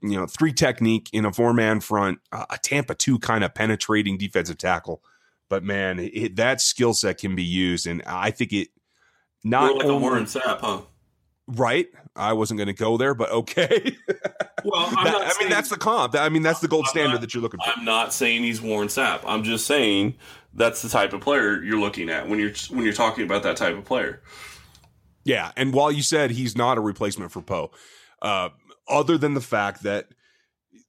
you 0.03 0.17
know, 0.17 0.27
three 0.27 0.53
technique 0.53 1.09
in 1.13 1.25
a 1.25 1.33
four 1.33 1.53
man 1.53 1.81
front, 1.81 2.19
a 2.33 2.59
Tampa 2.63 2.95
two 2.95 3.19
kind 3.19 3.45
of 3.45 3.55
penetrating 3.55 4.19
defensive 4.19 4.59
tackle. 4.59 5.03
But 5.49 5.63
man, 5.63 5.99
it, 5.99 6.37
that 6.37 6.61
skill 6.61 6.95
set 6.95 7.19
can 7.19 7.35
be 7.35 7.43
used, 7.43 7.87
and 7.87 8.03
I 8.07 8.31
think 8.31 8.53
it 8.53 8.69
not 9.43 9.75
like 9.75 9.85
only, 9.85 9.97
a 9.97 9.99
Warren 9.99 10.25
Sapp, 10.25 10.61
huh? 10.61 10.83
Right. 11.51 11.89
I 12.17 12.33
wasn't 12.33 12.59
going 12.59 12.69
to 12.69 12.75
go 12.75 12.97
there, 12.97 13.15
but 13.15 13.31
okay. 13.31 13.97
well, 14.65 14.91
that, 15.05 15.35
I 15.37 15.41
mean, 15.41 15.49
that's 15.49 15.69
the 15.69 15.77
comp. 15.77 16.15
I 16.15 16.29
mean, 16.29 16.43
that's 16.43 16.61
the 16.61 16.69
gold 16.69 16.87
I'm 16.87 16.91
standard 16.91 17.13
not, 17.15 17.21
that 17.23 17.35
you're 17.35 17.43
looking 17.43 17.61
for. 17.61 17.71
I'm 17.71 17.85
not 17.85 18.13
saying 18.13 18.43
he's 18.43 18.61
Warren 18.61 18.89
Sapp. 18.89 19.21
I'm 19.25 19.43
just 19.43 19.67
saying 19.67 20.17
that's 20.55 20.83
the 20.83 20.89
type 20.89 21.13
of 21.13 21.21
player 21.21 21.63
you're 21.63 21.81
looking 21.81 22.11
at 22.11 22.29
when 22.29 22.39
you're 22.39 22.53
when 22.71 22.85
you're 22.85 22.93
talking 22.93 23.25
about 23.25 23.43
that 23.45 23.57
type 23.57 23.77
of 23.77 23.85
player. 23.85 24.23
Yeah, 25.25 25.53
and 25.57 25.73
while 25.73 25.93
you 25.93 26.03
said 26.03 26.31
he's 26.31 26.57
not 26.57 26.79
a 26.79 26.81
replacement 26.81 27.31
for 27.31 27.43
Poe, 27.43 27.71
uh, 28.23 28.51
other 28.89 29.19
than 29.19 29.35
the 29.35 29.41
fact 29.41 29.83
that 29.83 30.09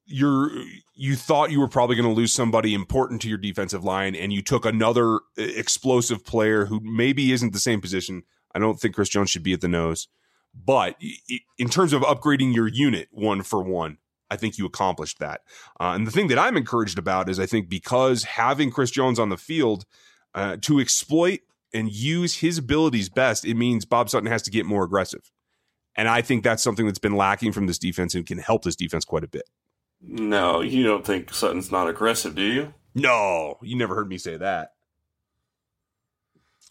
you're 0.04 0.50
you 0.94 1.16
thought 1.16 1.50
you 1.50 1.60
were 1.60 1.68
probably 1.68 1.96
going 1.96 2.08
to 2.08 2.14
lose 2.14 2.32
somebody 2.32 2.74
important 2.74 3.22
to 3.22 3.28
your 3.28 3.38
defensive 3.38 3.84
line, 3.84 4.14
and 4.14 4.32
you 4.32 4.42
took 4.42 4.64
another 4.64 5.14
uh, 5.14 5.18
explosive 5.36 6.24
player 6.24 6.66
who 6.66 6.80
maybe 6.80 7.32
isn't 7.32 7.52
the 7.52 7.58
same 7.58 7.80
position. 7.80 8.22
I 8.54 8.58
don't 8.58 8.78
think 8.78 8.94
Chris 8.94 9.08
Jones 9.08 9.30
should 9.30 9.42
be 9.42 9.52
at 9.52 9.60
the 9.60 9.68
nose. 9.68 10.08
But 10.54 10.96
in 11.58 11.68
terms 11.68 11.92
of 11.92 12.02
upgrading 12.02 12.54
your 12.54 12.68
unit 12.68 13.08
one 13.10 13.42
for 13.42 13.62
one, 13.62 13.98
I 14.30 14.36
think 14.36 14.58
you 14.58 14.66
accomplished 14.66 15.18
that. 15.18 15.42
Uh, 15.80 15.92
and 15.94 16.06
the 16.06 16.10
thing 16.10 16.28
that 16.28 16.38
I'm 16.38 16.56
encouraged 16.56 16.98
about 16.98 17.28
is 17.28 17.38
I 17.38 17.46
think 17.46 17.68
because 17.68 18.24
having 18.24 18.70
Chris 18.70 18.90
Jones 18.90 19.18
on 19.18 19.28
the 19.28 19.36
field 19.36 19.84
uh, 20.34 20.56
to 20.62 20.80
exploit 20.80 21.40
and 21.74 21.90
use 21.90 22.36
his 22.36 22.58
abilities 22.58 23.08
best, 23.08 23.44
it 23.44 23.54
means 23.54 23.84
Bob 23.84 24.08
Sutton 24.08 24.30
has 24.30 24.42
to 24.42 24.50
get 24.50 24.66
more 24.66 24.84
aggressive. 24.84 25.30
And 25.94 26.08
I 26.08 26.22
think 26.22 26.42
that's 26.42 26.62
something 26.62 26.86
that's 26.86 26.98
been 26.98 27.16
lacking 27.16 27.52
from 27.52 27.66
this 27.66 27.78
defense 27.78 28.14
and 28.14 28.26
can 28.26 28.38
help 28.38 28.64
this 28.64 28.76
defense 28.76 29.04
quite 29.04 29.24
a 29.24 29.28
bit. 29.28 29.44
No, 30.00 30.60
you 30.60 30.82
don't 30.82 31.04
think 31.04 31.32
Sutton's 31.32 31.70
not 31.70 31.88
aggressive, 31.88 32.34
do 32.34 32.42
you? 32.42 32.74
No, 32.94 33.58
you 33.62 33.76
never 33.76 33.94
heard 33.94 34.08
me 34.08 34.18
say 34.18 34.36
that. 34.36 34.71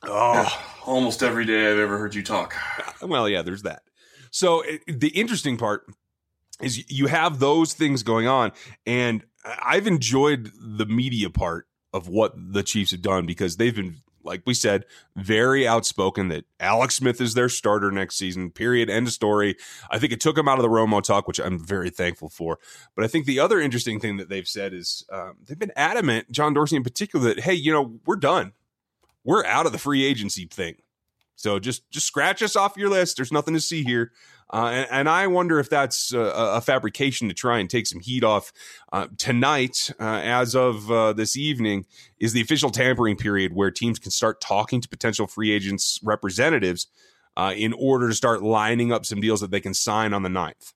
Oh, 0.03 0.63
almost 0.86 1.24
every 1.24 1.46
day 1.46 1.72
I've 1.72 1.79
ever 1.79 1.98
heard 1.98 2.15
you 2.15 2.24
talk. 2.24 2.55
Well, 3.01 3.27
yeah, 3.27 3.41
there's 3.41 3.63
that. 3.63 3.81
So 4.29 4.62
it, 4.62 4.84
the 4.88 5.10
interesting 5.10 5.58
part 5.58 5.88
is 6.62 6.88
you 6.88 7.08
have 7.08 7.39
those 7.39 7.74
things 7.74 8.03
going 8.03 8.27
on, 8.27 8.51
and 8.86 9.25
I've 9.43 9.88
enjoyed 9.88 10.51
the 10.55 10.86
media 10.86 11.31
part 11.31 11.67
of 11.93 12.08
what 12.08 12.34
the 12.38 12.62
Chiefs 12.62 12.91
have 12.91 13.01
done 13.01 13.25
because 13.25 13.58
they've 13.58 13.75
been, 13.75 13.98
like 14.24 14.43
we 14.46 14.53
said, 14.53 14.86
very 15.15 15.67
outspoken 15.67 16.27
that 16.27 16.46
Alex 16.60 16.93
Smith 16.93 17.20
is 17.20 17.34
their 17.34 17.50
starter 17.50 17.89
next 17.89 18.17
season. 18.17 18.51
Period. 18.51 18.88
End 18.88 19.08
of 19.08 19.13
story. 19.13 19.55
I 19.89 19.98
think 19.98 20.13
it 20.13 20.22
took 20.22 20.36
them 20.36 20.48
out 20.48 20.60
of 20.60 20.63
the 20.63 20.70
Romo 20.70 21.01
talk, 21.01 21.27
which 21.27 21.39
I'm 21.39 21.58
very 21.58 21.89
thankful 21.89 22.29
for. 22.29 22.60
But 22.96 23.03
I 23.03 23.08
think 23.08 23.25
the 23.25 23.39
other 23.39 23.60
interesting 23.60 24.00
thing 24.00 24.17
that 24.17 24.29
they've 24.29 24.48
said 24.48 24.74
is 24.74 25.03
um, 25.12 25.38
they've 25.43 25.58
been 25.58 25.74
adamant, 25.75 26.31
John 26.31 26.53
Dorsey 26.53 26.75
in 26.75 26.84
particular, 26.84 27.34
that 27.34 27.43
hey, 27.46 27.55
you 27.55 27.74
know, 27.74 28.00
we're 28.05 28.15
done 28.15 28.53
we're 29.24 29.46
out 29.46 29.66
of 29.66 29.72
the 29.72 29.78
free 29.78 30.04
agency 30.06 30.46
thing. 30.46 30.75
So 31.42 31.60
just 31.60 31.90
just 31.90 32.06
scratch 32.06 32.42
us 32.42 32.56
off 32.56 32.78
your 32.78 32.90
list. 32.90 33.18
There's 33.18 33.32
nothing 33.32 33.54
to 33.54 33.60
see 33.60 33.84
here. 33.84 34.12
Uh, 34.54 34.68
and, 34.68 34.88
and, 34.92 35.10
I 35.10 35.28
wonder 35.28 35.60
if 35.60 35.70
that's 35.70 36.12
a, 36.12 36.20
a, 36.20 36.60
fabrication 36.60 37.30
to 37.30 37.34
try 37.34 37.60
and 37.60 37.70
take 37.70 37.88
some 37.88 38.01
heat 38.01 38.22
off. 38.22 38.51
Uh, 38.92 39.08
tonight, 39.18 39.90
uh, 39.98 40.20
as 40.22 40.56
of 40.56 40.92
uh, 40.92 41.13
this 41.13 41.38
evening, 41.38 41.86
is 42.20 42.34
the 42.34 42.42
official 42.42 42.70
tampering 42.70 43.16
period 43.16 43.54
where 43.56 43.72
teams 43.72 43.98
can 43.98 44.12
start 44.12 44.42
talking 44.42 44.82
to 44.82 44.90
potential 44.90 45.25
free 45.25 45.51
agents 45.51 46.01
representatives 46.04 46.88
uh, 47.38 47.54
in 47.56 47.72
order 47.72 48.10
to 48.10 48.13
start 48.13 48.44
lining 48.44 48.92
up 48.92 49.06
some 49.06 49.22
deals 49.22 49.40
that 49.40 49.51
they 49.51 49.62
can 49.62 49.74
sign 49.74 50.13
on 50.13 50.22
the 50.22 50.28
9th. 50.28 50.74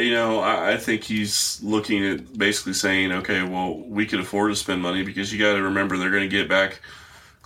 you 0.00 0.10
know, 0.10 0.40
I, 0.40 0.72
I 0.72 0.76
think 0.76 1.04
he's 1.04 1.60
looking 1.62 2.04
at 2.04 2.36
basically 2.36 2.72
saying, 2.72 3.12
okay, 3.12 3.44
well, 3.44 3.78
we 3.86 4.06
can 4.06 4.18
afford 4.18 4.50
to 4.50 4.56
spend 4.56 4.82
money 4.82 5.04
because 5.04 5.32
you 5.32 5.38
got 5.38 5.54
to 5.54 5.62
remember 5.62 5.96
they're 5.96 6.10
going 6.10 6.28
to 6.28 6.28
get 6.28 6.48
back– 6.48 6.80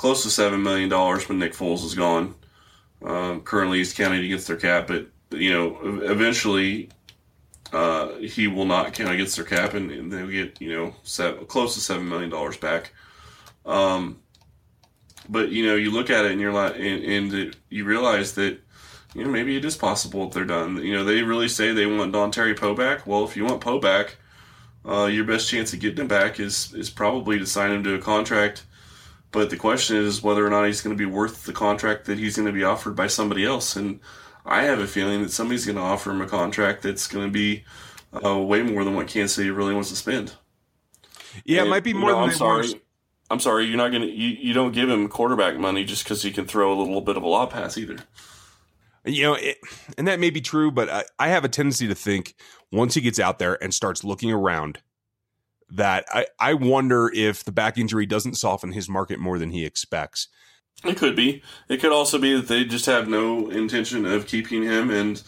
close 0.02 0.25
to 0.25 0.30
seven 0.30 0.61
million 0.61 0.88
dollars 0.88 1.28
when 1.28 1.38
Nick 1.38 1.52
Foles 1.52 1.85
is 1.85 1.94
gone. 1.94 2.35
Um, 3.04 3.40
currently, 3.42 3.78
he's 3.78 3.94
counting 3.94 4.25
against 4.25 4.49
their 4.49 4.56
cap, 4.56 4.88
but 4.88 5.06
you 5.30 5.52
know, 5.52 5.78
eventually, 6.02 6.90
uh, 7.73 8.16
he 8.16 8.49
will 8.49 8.64
not 8.64 8.94
count 8.94 9.12
against 9.12 9.37
their 9.37 9.44
cap, 9.44 9.75
and, 9.75 9.92
and 9.92 10.12
they'll 10.12 10.26
get 10.26 10.61
you 10.61 10.75
know 10.75 10.92
seven, 11.04 11.47
close 11.47 11.75
to 11.75 11.80
seven 11.80 12.09
million 12.09 12.30
dollars 12.30 12.56
back. 12.56 12.92
Um, 13.64 14.18
but 15.28 15.50
you 15.50 15.64
know, 15.64 15.76
you 15.76 15.92
look 15.92 16.11
at 16.11 16.25
it 16.25 16.32
and 16.32 16.40
you're 16.40 16.52
like, 16.52 16.75
and, 16.75 17.04
and 17.04 17.56
you 17.71 17.85
realize 17.85 18.32
that 18.32 18.59
you 19.14 19.23
know 19.23 19.30
maybe 19.30 19.56
it 19.56 19.64
is 19.64 19.76
possible 19.76 20.26
if 20.26 20.35
they're 20.35 20.44
done. 20.44 20.78
You 20.78 20.94
know, 20.94 21.04
they 21.04 21.23
really 21.23 21.49
say 21.49 21.73
they 21.73 21.87
want 21.87 22.12
Dontari 22.12 22.59
Poe 22.59 22.75
back. 22.75 23.06
Well, 23.06 23.23
if 23.23 23.37
you 23.37 23.44
want 23.44 23.61
Poe 23.61 23.78
back, 23.78 24.16
uh, 24.85 25.06
your 25.06 25.25
best 25.25 25.49
chance 25.49 25.73
of 25.73 25.78
getting 25.78 25.99
him 25.99 26.09
back 26.09 26.40
is 26.40 26.75
is 26.75 26.90
probably 26.90 27.38
to 27.38 27.47
sign 27.47 27.71
him 27.71 27.85
to 27.85 27.94
a 27.94 28.00
contract 28.00 28.64
but 29.32 29.48
the 29.48 29.56
question 29.56 29.96
is 29.96 30.22
whether 30.22 30.46
or 30.46 30.50
not 30.50 30.66
he's 30.66 30.82
going 30.82 30.96
to 30.96 30.98
be 30.98 31.10
worth 31.10 31.44
the 31.44 31.52
contract 31.52 32.04
that 32.04 32.18
he's 32.18 32.36
going 32.36 32.46
to 32.46 32.52
be 32.52 32.64
offered 32.64 32.94
by 32.94 33.06
somebody 33.06 33.44
else. 33.44 33.76
And 33.76 33.98
I 34.44 34.64
have 34.64 34.78
a 34.78 34.86
feeling 34.86 35.22
that 35.22 35.32
somebody's 35.32 35.64
going 35.64 35.76
to 35.76 35.82
offer 35.82 36.10
him 36.10 36.20
a 36.20 36.26
contract 36.26 36.82
that's 36.82 37.08
going 37.08 37.26
to 37.26 37.32
be 37.32 37.64
uh, 38.24 38.38
way 38.38 38.62
more 38.62 38.84
than 38.84 38.94
what 38.94 39.08
Kansas 39.08 39.34
City 39.34 39.50
really 39.50 39.74
wants 39.74 39.88
to 39.88 39.96
spend. 39.96 40.34
Yeah, 41.44 41.60
and, 41.60 41.68
it 41.68 41.70
might 41.70 41.84
be 41.84 41.94
more. 41.94 42.10
than 42.10 42.20
I'm 42.20 42.32
sorry. 42.32 42.68
Want. 42.68 42.82
I'm 43.30 43.40
sorry. 43.40 43.64
You're 43.64 43.78
not 43.78 43.90
going 43.90 44.02
to. 44.02 44.08
You, 44.08 44.28
you 44.28 44.52
don't 44.52 44.72
give 44.72 44.90
him 44.90 45.08
quarterback 45.08 45.56
money 45.58 45.84
just 45.84 46.04
because 46.04 46.22
he 46.22 46.30
can 46.30 46.46
throw 46.46 46.72
a 46.72 46.76
little 46.78 47.00
bit 47.00 47.16
of 47.16 47.22
a 47.22 47.26
lob 47.26 47.52
pass 47.52 47.78
either. 47.78 47.96
You 49.04 49.22
know, 49.22 49.34
it, 49.34 49.58
and 49.96 50.06
that 50.06 50.20
may 50.20 50.30
be 50.30 50.42
true, 50.42 50.70
but 50.70 50.90
I, 50.90 51.04
I 51.18 51.28
have 51.28 51.44
a 51.44 51.48
tendency 51.48 51.88
to 51.88 51.94
think 51.94 52.34
once 52.70 52.94
he 52.94 53.00
gets 53.00 53.18
out 53.18 53.38
there 53.38 53.60
and 53.62 53.72
starts 53.72 54.04
looking 54.04 54.30
around 54.30 54.78
that 55.73 56.05
I, 56.12 56.26
I 56.38 56.55
wonder 56.55 57.11
if 57.14 57.45
the 57.45 57.52
back 57.52 57.79
injury 57.79 58.07
doesn't 58.07 58.35
soften 58.35 58.73
his 58.73 58.88
market 58.88 59.19
more 59.19 59.38
than 59.38 59.50
he 59.50 59.64
expects. 59.64 60.29
It 60.85 60.97
could 60.97 61.17
be. 61.17 61.43
It 61.69 61.81
could 61.81 61.93
also 61.93 62.19
be 62.19 62.35
that 62.37 62.49
they 62.49 62.64
just 62.64 62.87
have 62.87 63.09
no 63.09 63.49
intention 63.49 64.05
of 64.05 64.26
keeping 64.26 64.62
him, 64.62 64.91
and 64.91 65.23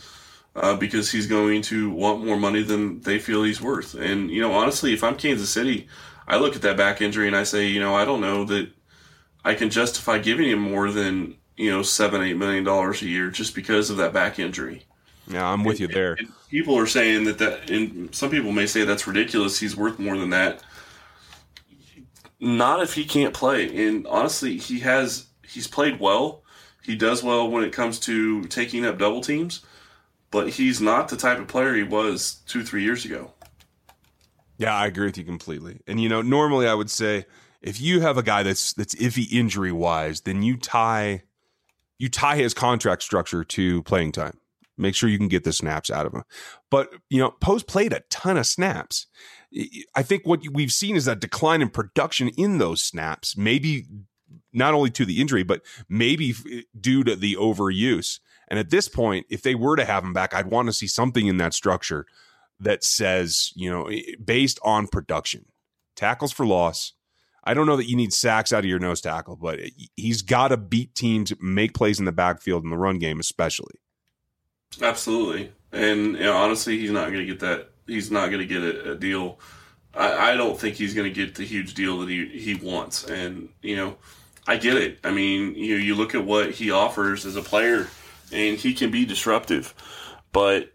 uh, 0.57 0.77
because 0.77 1.11
he's 1.11 1.27
going 1.27 1.63
to 1.63 1.91
want 1.91 2.25
more 2.25 2.37
money 2.37 2.63
than 2.63 3.01
they 3.01 3.19
feel 3.19 3.43
he's 3.43 3.61
worth. 3.61 3.95
And, 3.95 4.31
you 4.31 4.41
know, 4.41 4.53
honestly, 4.53 4.93
if 4.93 5.03
I'm 5.03 5.17
Kansas 5.17 5.51
City, 5.51 5.89
I 6.29 6.37
look 6.37 6.57
at 6.57 6.63
that 6.63 6.77
back 6.77 7.01
injury 7.01 7.27
and 7.27 7.37
I 7.37 7.43
say, 7.43 7.67
you 7.67 7.81
know, 7.81 7.95
I 7.95 8.05
don't 8.05 8.21
know 8.21 8.45
that 8.45 8.71
I 9.45 9.55
can 9.55 9.71
justify 9.71 10.19
giving 10.19 10.49
him 10.49 10.61
more 10.61 10.91
than, 10.91 11.37
you 11.57 11.71
know, 11.71 11.83
seven, 11.83 12.23
eight 12.23 12.37
million 12.37 12.65
dollars 12.65 13.03
a 13.03 13.07
year 13.07 13.31
just 13.31 13.55
because 13.55 13.91
of 13.91 13.97
that 13.97 14.13
back 14.13 14.39
injury. 14.39 14.85
Yeah, 15.29 15.47
I'm 15.47 15.65
with 15.65 15.81
and, 15.81 15.81
you 15.81 15.89
there. 15.89 16.15
And 16.15 16.29
people 16.51 16.79
are 16.79 16.87
saying 16.87 17.25
that 17.25 17.39
that, 17.39 17.71
and 17.71 18.15
some 18.15 18.31
people 18.31 18.53
may 18.53 18.67
say 18.67 18.85
that's 18.85 19.07
ridiculous. 19.07 19.59
He's 19.59 19.77
worth 19.77 19.99
more 19.99 20.17
than 20.19 20.31
that. 20.31 20.63
Not 22.41 22.83
if 22.83 22.95
he 22.95 23.05
can't 23.05 23.33
play. 23.33 23.87
And 23.87 24.07
honestly, 24.07 24.59
he 24.59 24.81
has, 24.81 25.27
he's 25.47 25.67
played 25.67 25.99
well. 25.99 26.43
He 26.83 26.95
does 26.95 27.23
well 27.23 27.51
when 27.51 27.65
it 27.65 27.73
comes 27.73 27.99
to 28.01 28.45
taking 28.45 28.85
up 28.85 28.99
double 28.99 29.23
teams 29.23 29.65
but 30.35 30.51
he's 30.51 30.81
not 30.81 31.09
the 31.09 31.17
type 31.17 31.39
of 31.39 31.47
player 31.47 31.77
he 31.77 31.85
was 31.85 32.43
two, 32.49 32.65
three 32.65 32.83
years 32.83 33.05
ago. 33.05 33.31
Yeah, 34.59 34.75
I 34.75 34.87
agree 34.87 35.07
with 35.07 35.17
you 35.17 35.23
completely. 35.23 35.79
And 35.87 36.01
you 36.01 36.09
know, 36.09 36.23
normally 36.23 36.67
I 36.67 36.75
would 36.75 36.91
say 36.91 37.27
if 37.63 37.81
you 37.81 38.01
have 38.01 38.19
a 38.19 38.23
guy 38.23 38.43
that's 38.43 38.73
that's 38.73 38.97
iffy 38.97 39.31
injury 39.31 39.71
wise, 39.71 40.23
then 40.23 40.43
you 40.43 40.57
tie 40.57 41.23
you 41.99 42.09
tie 42.09 42.35
his 42.35 42.53
contract 42.53 43.05
structure 43.05 43.45
to 43.45 43.85
playing 43.85 44.11
time. 44.11 44.37
Make 44.77 44.95
sure 44.95 45.09
you 45.09 45.19
can 45.19 45.29
get 45.29 45.45
the 45.45 45.53
snaps 45.53 45.91
out 45.91 46.07
of 46.07 46.13
him. 46.13 46.25
But 46.71 46.91
you 47.11 47.21
know, 47.21 47.31
Poe's 47.41 47.63
played 47.63 47.93
a 47.93 48.03
ton 48.11 48.37
of 48.37 48.47
snaps. 48.47 49.07
I 49.95 50.03
think 50.03 50.27
what 50.27 50.41
we've 50.53 50.73
seen 50.73 50.97
is 50.97 51.05
that 51.05 51.21
decline 51.21 51.63
in 51.63 51.69
production 51.69 52.29
in 52.31 52.59
those 52.59 52.83
snaps, 52.83 53.37
maybe 53.37 53.87
not 54.53 54.75
only 54.75 54.91
to 54.91 55.05
the 55.05 55.21
injury, 55.21 55.43
but 55.43 55.63
maybe 55.89 56.35
due 56.79 57.05
to 57.05 57.15
the 57.15 57.37
overuse. 57.37 58.21
And 58.49 58.59
at 58.59 58.71
this 58.71 58.89
point, 58.89 59.27
if 59.31 59.43
they 59.43 59.55
were 59.55 59.77
to 59.77 59.85
have 59.85 60.05
him 60.05 60.13
back, 60.13 60.35
I'd 60.35 60.51
want 60.51 60.67
to 60.67 60.73
see 60.73 60.87
something 60.87 61.27
in 61.27 61.37
that 61.39 61.55
structure 61.55 62.07
that 62.61 62.85
says, 62.85 63.53
you 63.55 63.71
know, 63.71 63.91
based 64.25 64.59
on 64.63 64.87
production, 64.87 65.47
tackles 65.97 66.33
for 66.33 66.47
loss. 66.47 66.93
I 67.43 67.53
don't 67.53 67.67
know 67.67 67.77
that 67.77 67.89
you 67.89 67.97
need 67.97 68.13
sacks 68.13 68.53
out 68.53 68.61
of 68.61 68.71
your 68.71 68.79
nose 68.79 69.01
tackle, 69.01 69.37
but 69.37 69.61
eh, 69.61 69.69
he's 69.97 70.23
got 70.23 70.49
to 70.49 70.57
beat 70.57 70.95
teams, 70.95 71.33
make 71.41 71.75
plays 71.75 71.99
in 71.99 72.07
the 72.07 72.13
backfield 72.13 72.65
in 72.65 72.71
the 72.71 72.79
run 72.79 72.99
game, 72.99 73.21
especially. 73.21 73.75
Absolutely, 74.81 75.53
and 75.73 76.15
you 76.15 76.25
know, 76.25 76.37
honestly, 76.37 76.79
he's 76.79 76.91
not 76.91 77.07
going 77.07 77.21
to 77.21 77.27
get 77.27 77.41
that. 77.41 77.69
He's 77.87 78.11
not 78.11 78.31
going 78.31 78.41
to 78.41 78.47
get 78.47 78.63
a, 78.63 78.93
a 78.93 78.95
deal. 78.95 79.39
I, 79.95 80.33
I, 80.33 80.37
don't 80.37 80.59
think 80.59 80.77
he's 80.77 80.95
going 80.95 81.13
to 81.13 81.15
get 81.15 81.35
the 81.35 81.45
huge 81.45 81.75
deal 81.75 82.01
that 82.01 82.09
he 82.09 82.27
he 82.27 82.55
wants. 82.55 83.05
And 83.05 83.49
you 83.63 83.77
know, 83.77 83.97
I 84.47 84.57
get 84.57 84.77
it. 84.77 84.99
I 85.05 85.11
mean, 85.11 85.55
you 85.55 85.77
you 85.77 85.95
look 85.95 86.15
at 86.15 86.25
what 86.25 86.53
he 86.53 86.71
offers 86.71 87.27
as 87.27 87.37
a 87.37 87.43
player 87.43 87.89
and 88.33 88.59
he 88.59 88.75
can 88.75 88.91
be 88.91 89.05
disruptive. 89.05 89.75
But 90.33 90.73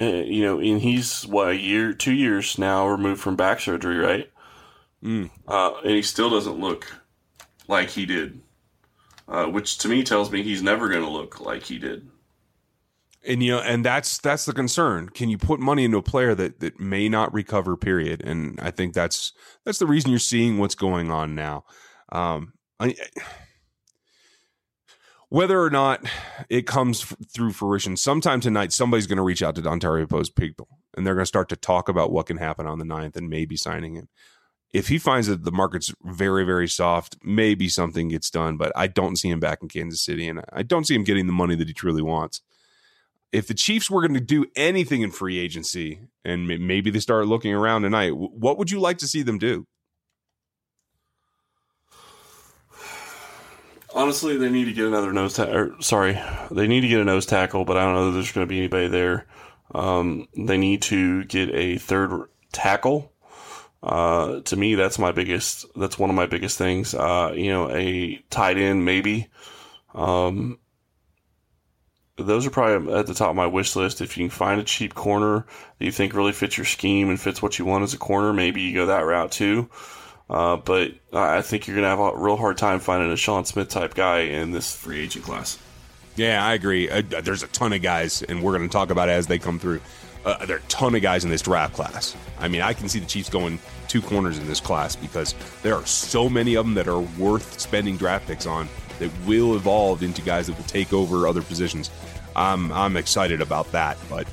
uh, 0.00 0.06
you 0.06 0.44
know, 0.44 0.60
and 0.60 0.80
he's 0.80 1.26
what 1.26 1.48
a 1.48 1.56
year, 1.56 1.92
two 1.92 2.12
years 2.12 2.58
now 2.58 2.86
removed 2.86 3.20
from 3.20 3.36
back 3.36 3.60
surgery, 3.60 3.98
right? 3.98 4.30
Mm. 5.02 5.30
Uh, 5.46 5.74
and 5.82 5.92
he 5.92 6.02
still 6.02 6.30
doesn't 6.30 6.60
look 6.60 6.92
like 7.66 7.90
he 7.90 8.06
did, 8.06 8.40
uh, 9.26 9.46
which 9.46 9.78
to 9.78 9.88
me 9.88 10.02
tells 10.02 10.30
me 10.30 10.42
he's 10.42 10.62
never 10.62 10.88
going 10.88 11.04
to 11.04 11.10
look 11.10 11.40
like 11.40 11.64
he 11.64 11.78
did. 11.78 12.08
And 13.28 13.42
you 13.42 13.52
know, 13.52 13.60
and 13.60 13.84
that's 13.84 14.18
that's 14.18 14.46
the 14.46 14.54
concern. 14.54 15.10
Can 15.10 15.28
you 15.28 15.36
put 15.36 15.60
money 15.60 15.84
into 15.84 15.98
a 15.98 16.02
player 16.02 16.34
that 16.34 16.60
that 16.60 16.80
may 16.80 17.08
not 17.08 17.32
recover? 17.32 17.76
Period. 17.76 18.22
And 18.24 18.58
I 18.60 18.70
think 18.70 18.94
that's 18.94 19.34
that's 19.64 19.78
the 19.78 19.86
reason 19.86 20.10
you're 20.10 20.18
seeing 20.18 20.58
what's 20.58 20.74
going 20.74 21.10
on 21.10 21.34
now. 21.34 21.64
Um, 22.10 22.54
I, 22.80 22.96
whether 25.28 25.62
or 25.62 25.70
not 25.70 26.04
it 26.48 26.66
comes 26.66 27.02
f- 27.02 27.16
through 27.30 27.52
fruition, 27.52 27.96
sometime 27.96 28.40
tonight, 28.40 28.72
somebody's 28.72 29.06
going 29.06 29.18
to 29.18 29.22
reach 29.22 29.42
out 29.42 29.54
to 29.56 29.62
Dontari 29.62 30.08
Poe's 30.08 30.30
people 30.30 30.68
and 30.96 31.06
they're 31.06 31.14
going 31.14 31.22
to 31.22 31.26
start 31.26 31.48
to 31.50 31.56
talk 31.56 31.88
about 31.88 32.12
what 32.12 32.26
can 32.26 32.38
happen 32.38 32.66
on 32.66 32.78
the 32.78 32.84
9th 32.84 33.16
and 33.16 33.28
maybe 33.28 33.56
signing 33.56 33.94
him. 33.94 34.08
If 34.72 34.88
he 34.88 34.98
finds 34.98 35.28
that 35.28 35.44
the 35.44 35.52
market's 35.52 35.94
very, 36.02 36.44
very 36.44 36.68
soft, 36.68 37.16
maybe 37.22 37.68
something 37.68 38.08
gets 38.08 38.30
done, 38.30 38.56
but 38.56 38.72
I 38.74 38.86
don't 38.86 39.16
see 39.16 39.30
him 39.30 39.40
back 39.40 39.58
in 39.62 39.68
Kansas 39.68 40.02
City 40.02 40.28
and 40.28 40.42
I 40.52 40.62
don't 40.62 40.86
see 40.86 40.94
him 40.94 41.04
getting 41.04 41.26
the 41.26 41.32
money 41.32 41.54
that 41.56 41.68
he 41.68 41.74
truly 41.74 42.02
wants. 42.02 42.42
If 43.30 43.46
the 43.46 43.54
Chiefs 43.54 43.90
were 43.90 44.00
going 44.00 44.14
to 44.14 44.20
do 44.20 44.46
anything 44.56 45.02
in 45.02 45.10
free 45.10 45.38
agency 45.38 46.00
and 46.24 46.46
maybe 46.46 46.90
they 46.90 47.00
start 47.00 47.26
looking 47.26 47.52
around 47.52 47.82
tonight, 47.82 48.16
what 48.16 48.58
would 48.58 48.70
you 48.70 48.80
like 48.80 48.98
to 48.98 49.06
see 49.06 49.22
them 49.22 49.38
do? 49.38 49.66
Honestly, 53.94 54.36
they 54.36 54.50
need 54.50 54.66
to 54.66 54.72
get 54.72 54.86
another 54.86 55.12
nose 55.12 55.34
tackle. 55.34 55.76
Sorry, 55.80 56.20
they 56.50 56.66
need 56.66 56.82
to 56.82 56.88
get 56.88 57.00
a 57.00 57.04
nose 57.04 57.26
tackle, 57.26 57.64
but 57.64 57.76
I 57.76 57.84
don't 57.84 57.94
know 57.94 58.06
that 58.06 58.12
there's 58.12 58.32
going 58.32 58.46
to 58.46 58.48
be 58.48 58.58
anybody 58.58 58.88
there. 58.88 59.26
Um, 59.74 60.28
they 60.36 60.58
need 60.58 60.82
to 60.82 61.24
get 61.24 61.50
a 61.54 61.78
third 61.78 62.28
tackle. 62.52 63.12
Uh, 63.82 64.40
to 64.40 64.56
me, 64.56 64.74
that's 64.74 64.98
my 64.98 65.12
biggest. 65.12 65.66
That's 65.76 65.98
one 65.98 66.10
of 66.10 66.16
my 66.16 66.26
biggest 66.26 66.58
things. 66.58 66.94
Uh, 66.94 67.32
you 67.34 67.50
know, 67.50 67.70
a 67.70 68.22
tight 68.30 68.58
end 68.58 68.84
maybe. 68.84 69.28
Um, 69.94 70.58
those 72.18 72.46
are 72.46 72.50
probably 72.50 72.92
at 72.94 73.06
the 73.06 73.14
top 73.14 73.30
of 73.30 73.36
my 73.36 73.46
wish 73.46 73.76
list. 73.76 74.00
If 74.00 74.16
you 74.16 74.24
can 74.24 74.30
find 74.30 74.60
a 74.60 74.64
cheap 74.64 74.94
corner 74.94 75.46
that 75.78 75.84
you 75.84 75.92
think 75.92 76.14
really 76.14 76.32
fits 76.32 76.56
your 76.56 76.66
scheme 76.66 77.08
and 77.08 77.20
fits 77.20 77.40
what 77.40 77.58
you 77.58 77.64
want 77.64 77.84
as 77.84 77.94
a 77.94 77.98
corner, 77.98 78.32
maybe 78.32 78.60
you 78.60 78.74
go 78.74 78.86
that 78.86 79.00
route 79.00 79.32
too. 79.32 79.70
Uh, 80.28 80.56
but 80.56 80.92
I 81.12 81.40
think 81.40 81.66
you're 81.66 81.76
going 81.76 81.84
to 81.84 81.88
have 81.88 82.00
a 82.00 82.16
real 82.16 82.36
hard 82.36 82.58
time 82.58 82.80
finding 82.80 83.10
a 83.10 83.16
Sean 83.16 83.44
Smith 83.44 83.68
type 83.68 83.94
guy 83.94 84.20
in 84.20 84.50
this 84.50 84.74
free 84.74 85.00
agent 85.00 85.24
class. 85.24 85.58
Yeah, 86.16 86.44
I 86.44 86.54
agree. 86.54 86.90
Uh, 86.90 87.02
there's 87.22 87.42
a 87.42 87.48
ton 87.48 87.72
of 87.72 87.80
guys, 87.80 88.22
and 88.22 88.42
we're 88.42 88.56
going 88.56 88.68
to 88.68 88.72
talk 88.72 88.90
about 88.90 89.08
as 89.08 89.26
they 89.28 89.38
come 89.38 89.58
through. 89.58 89.80
Uh, 90.24 90.44
there 90.44 90.56
are 90.56 90.60
a 90.60 90.68
ton 90.68 90.94
of 90.94 91.00
guys 91.00 91.24
in 91.24 91.30
this 91.30 91.42
draft 91.42 91.74
class. 91.74 92.14
I 92.38 92.48
mean, 92.48 92.60
I 92.60 92.72
can 92.72 92.88
see 92.88 92.98
the 92.98 93.06
Chiefs 93.06 93.30
going 93.30 93.58
two 93.86 94.02
corners 94.02 94.36
in 94.36 94.46
this 94.46 94.60
class 94.60 94.96
because 94.96 95.34
there 95.62 95.74
are 95.74 95.86
so 95.86 96.28
many 96.28 96.56
of 96.56 96.66
them 96.66 96.74
that 96.74 96.88
are 96.88 97.00
worth 97.00 97.58
spending 97.60 97.96
draft 97.96 98.26
picks 98.26 98.44
on 98.44 98.68
that 98.98 99.10
will 99.26 99.54
evolve 99.56 100.02
into 100.02 100.22
guys 100.22 100.46
that 100.46 100.56
will 100.56 100.64
take 100.64 100.92
over 100.92 101.26
other 101.26 101.42
positions. 101.42 101.90
I'm 102.36 102.72
I'm 102.72 102.96
excited 102.96 103.40
about 103.40 103.70
that, 103.72 103.98
but 104.08 104.26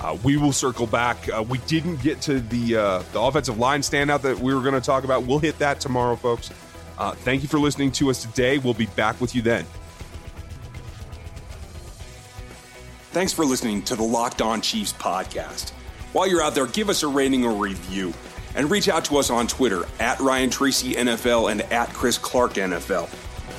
uh, 0.00 0.16
we 0.22 0.36
will 0.36 0.52
circle 0.52 0.86
back. 0.86 1.28
Uh, 1.28 1.42
we 1.42 1.58
didn't 1.58 2.00
get 2.02 2.20
to 2.22 2.40
the 2.40 2.76
uh, 2.76 3.02
the 3.12 3.20
offensive 3.20 3.58
line 3.58 3.80
standout 3.80 4.22
that 4.22 4.38
we 4.38 4.54
were 4.54 4.60
going 4.60 4.74
to 4.74 4.80
talk 4.80 5.04
about. 5.04 5.24
We'll 5.24 5.38
hit 5.38 5.58
that 5.58 5.80
tomorrow, 5.80 6.16
folks. 6.16 6.50
Uh, 6.98 7.12
thank 7.12 7.42
you 7.42 7.48
for 7.48 7.58
listening 7.58 7.92
to 7.92 8.10
us 8.10 8.22
today. 8.22 8.58
We'll 8.58 8.74
be 8.74 8.86
back 8.86 9.20
with 9.20 9.34
you 9.34 9.42
then. 9.42 9.64
Thanks 13.10 13.32
for 13.32 13.44
listening 13.44 13.82
to 13.82 13.96
the 13.96 14.02
Locked 14.02 14.42
On 14.42 14.60
Chiefs 14.60 14.92
podcast. 14.92 15.70
While 16.12 16.28
you're 16.28 16.42
out 16.42 16.54
there, 16.54 16.66
give 16.66 16.88
us 16.88 17.02
a 17.02 17.08
rating 17.08 17.44
or 17.44 17.52
review, 17.52 18.12
and 18.54 18.70
reach 18.70 18.88
out 18.88 19.04
to 19.06 19.16
us 19.18 19.30
on 19.30 19.46
Twitter 19.46 19.84
at 19.98 20.20
Ryan 20.20 20.50
Tracy 20.50 20.94
NFL 20.94 21.50
and 21.50 21.62
at 21.62 21.88
Chris 21.90 22.18
Clark 22.18 22.54
NFL. 22.54 23.08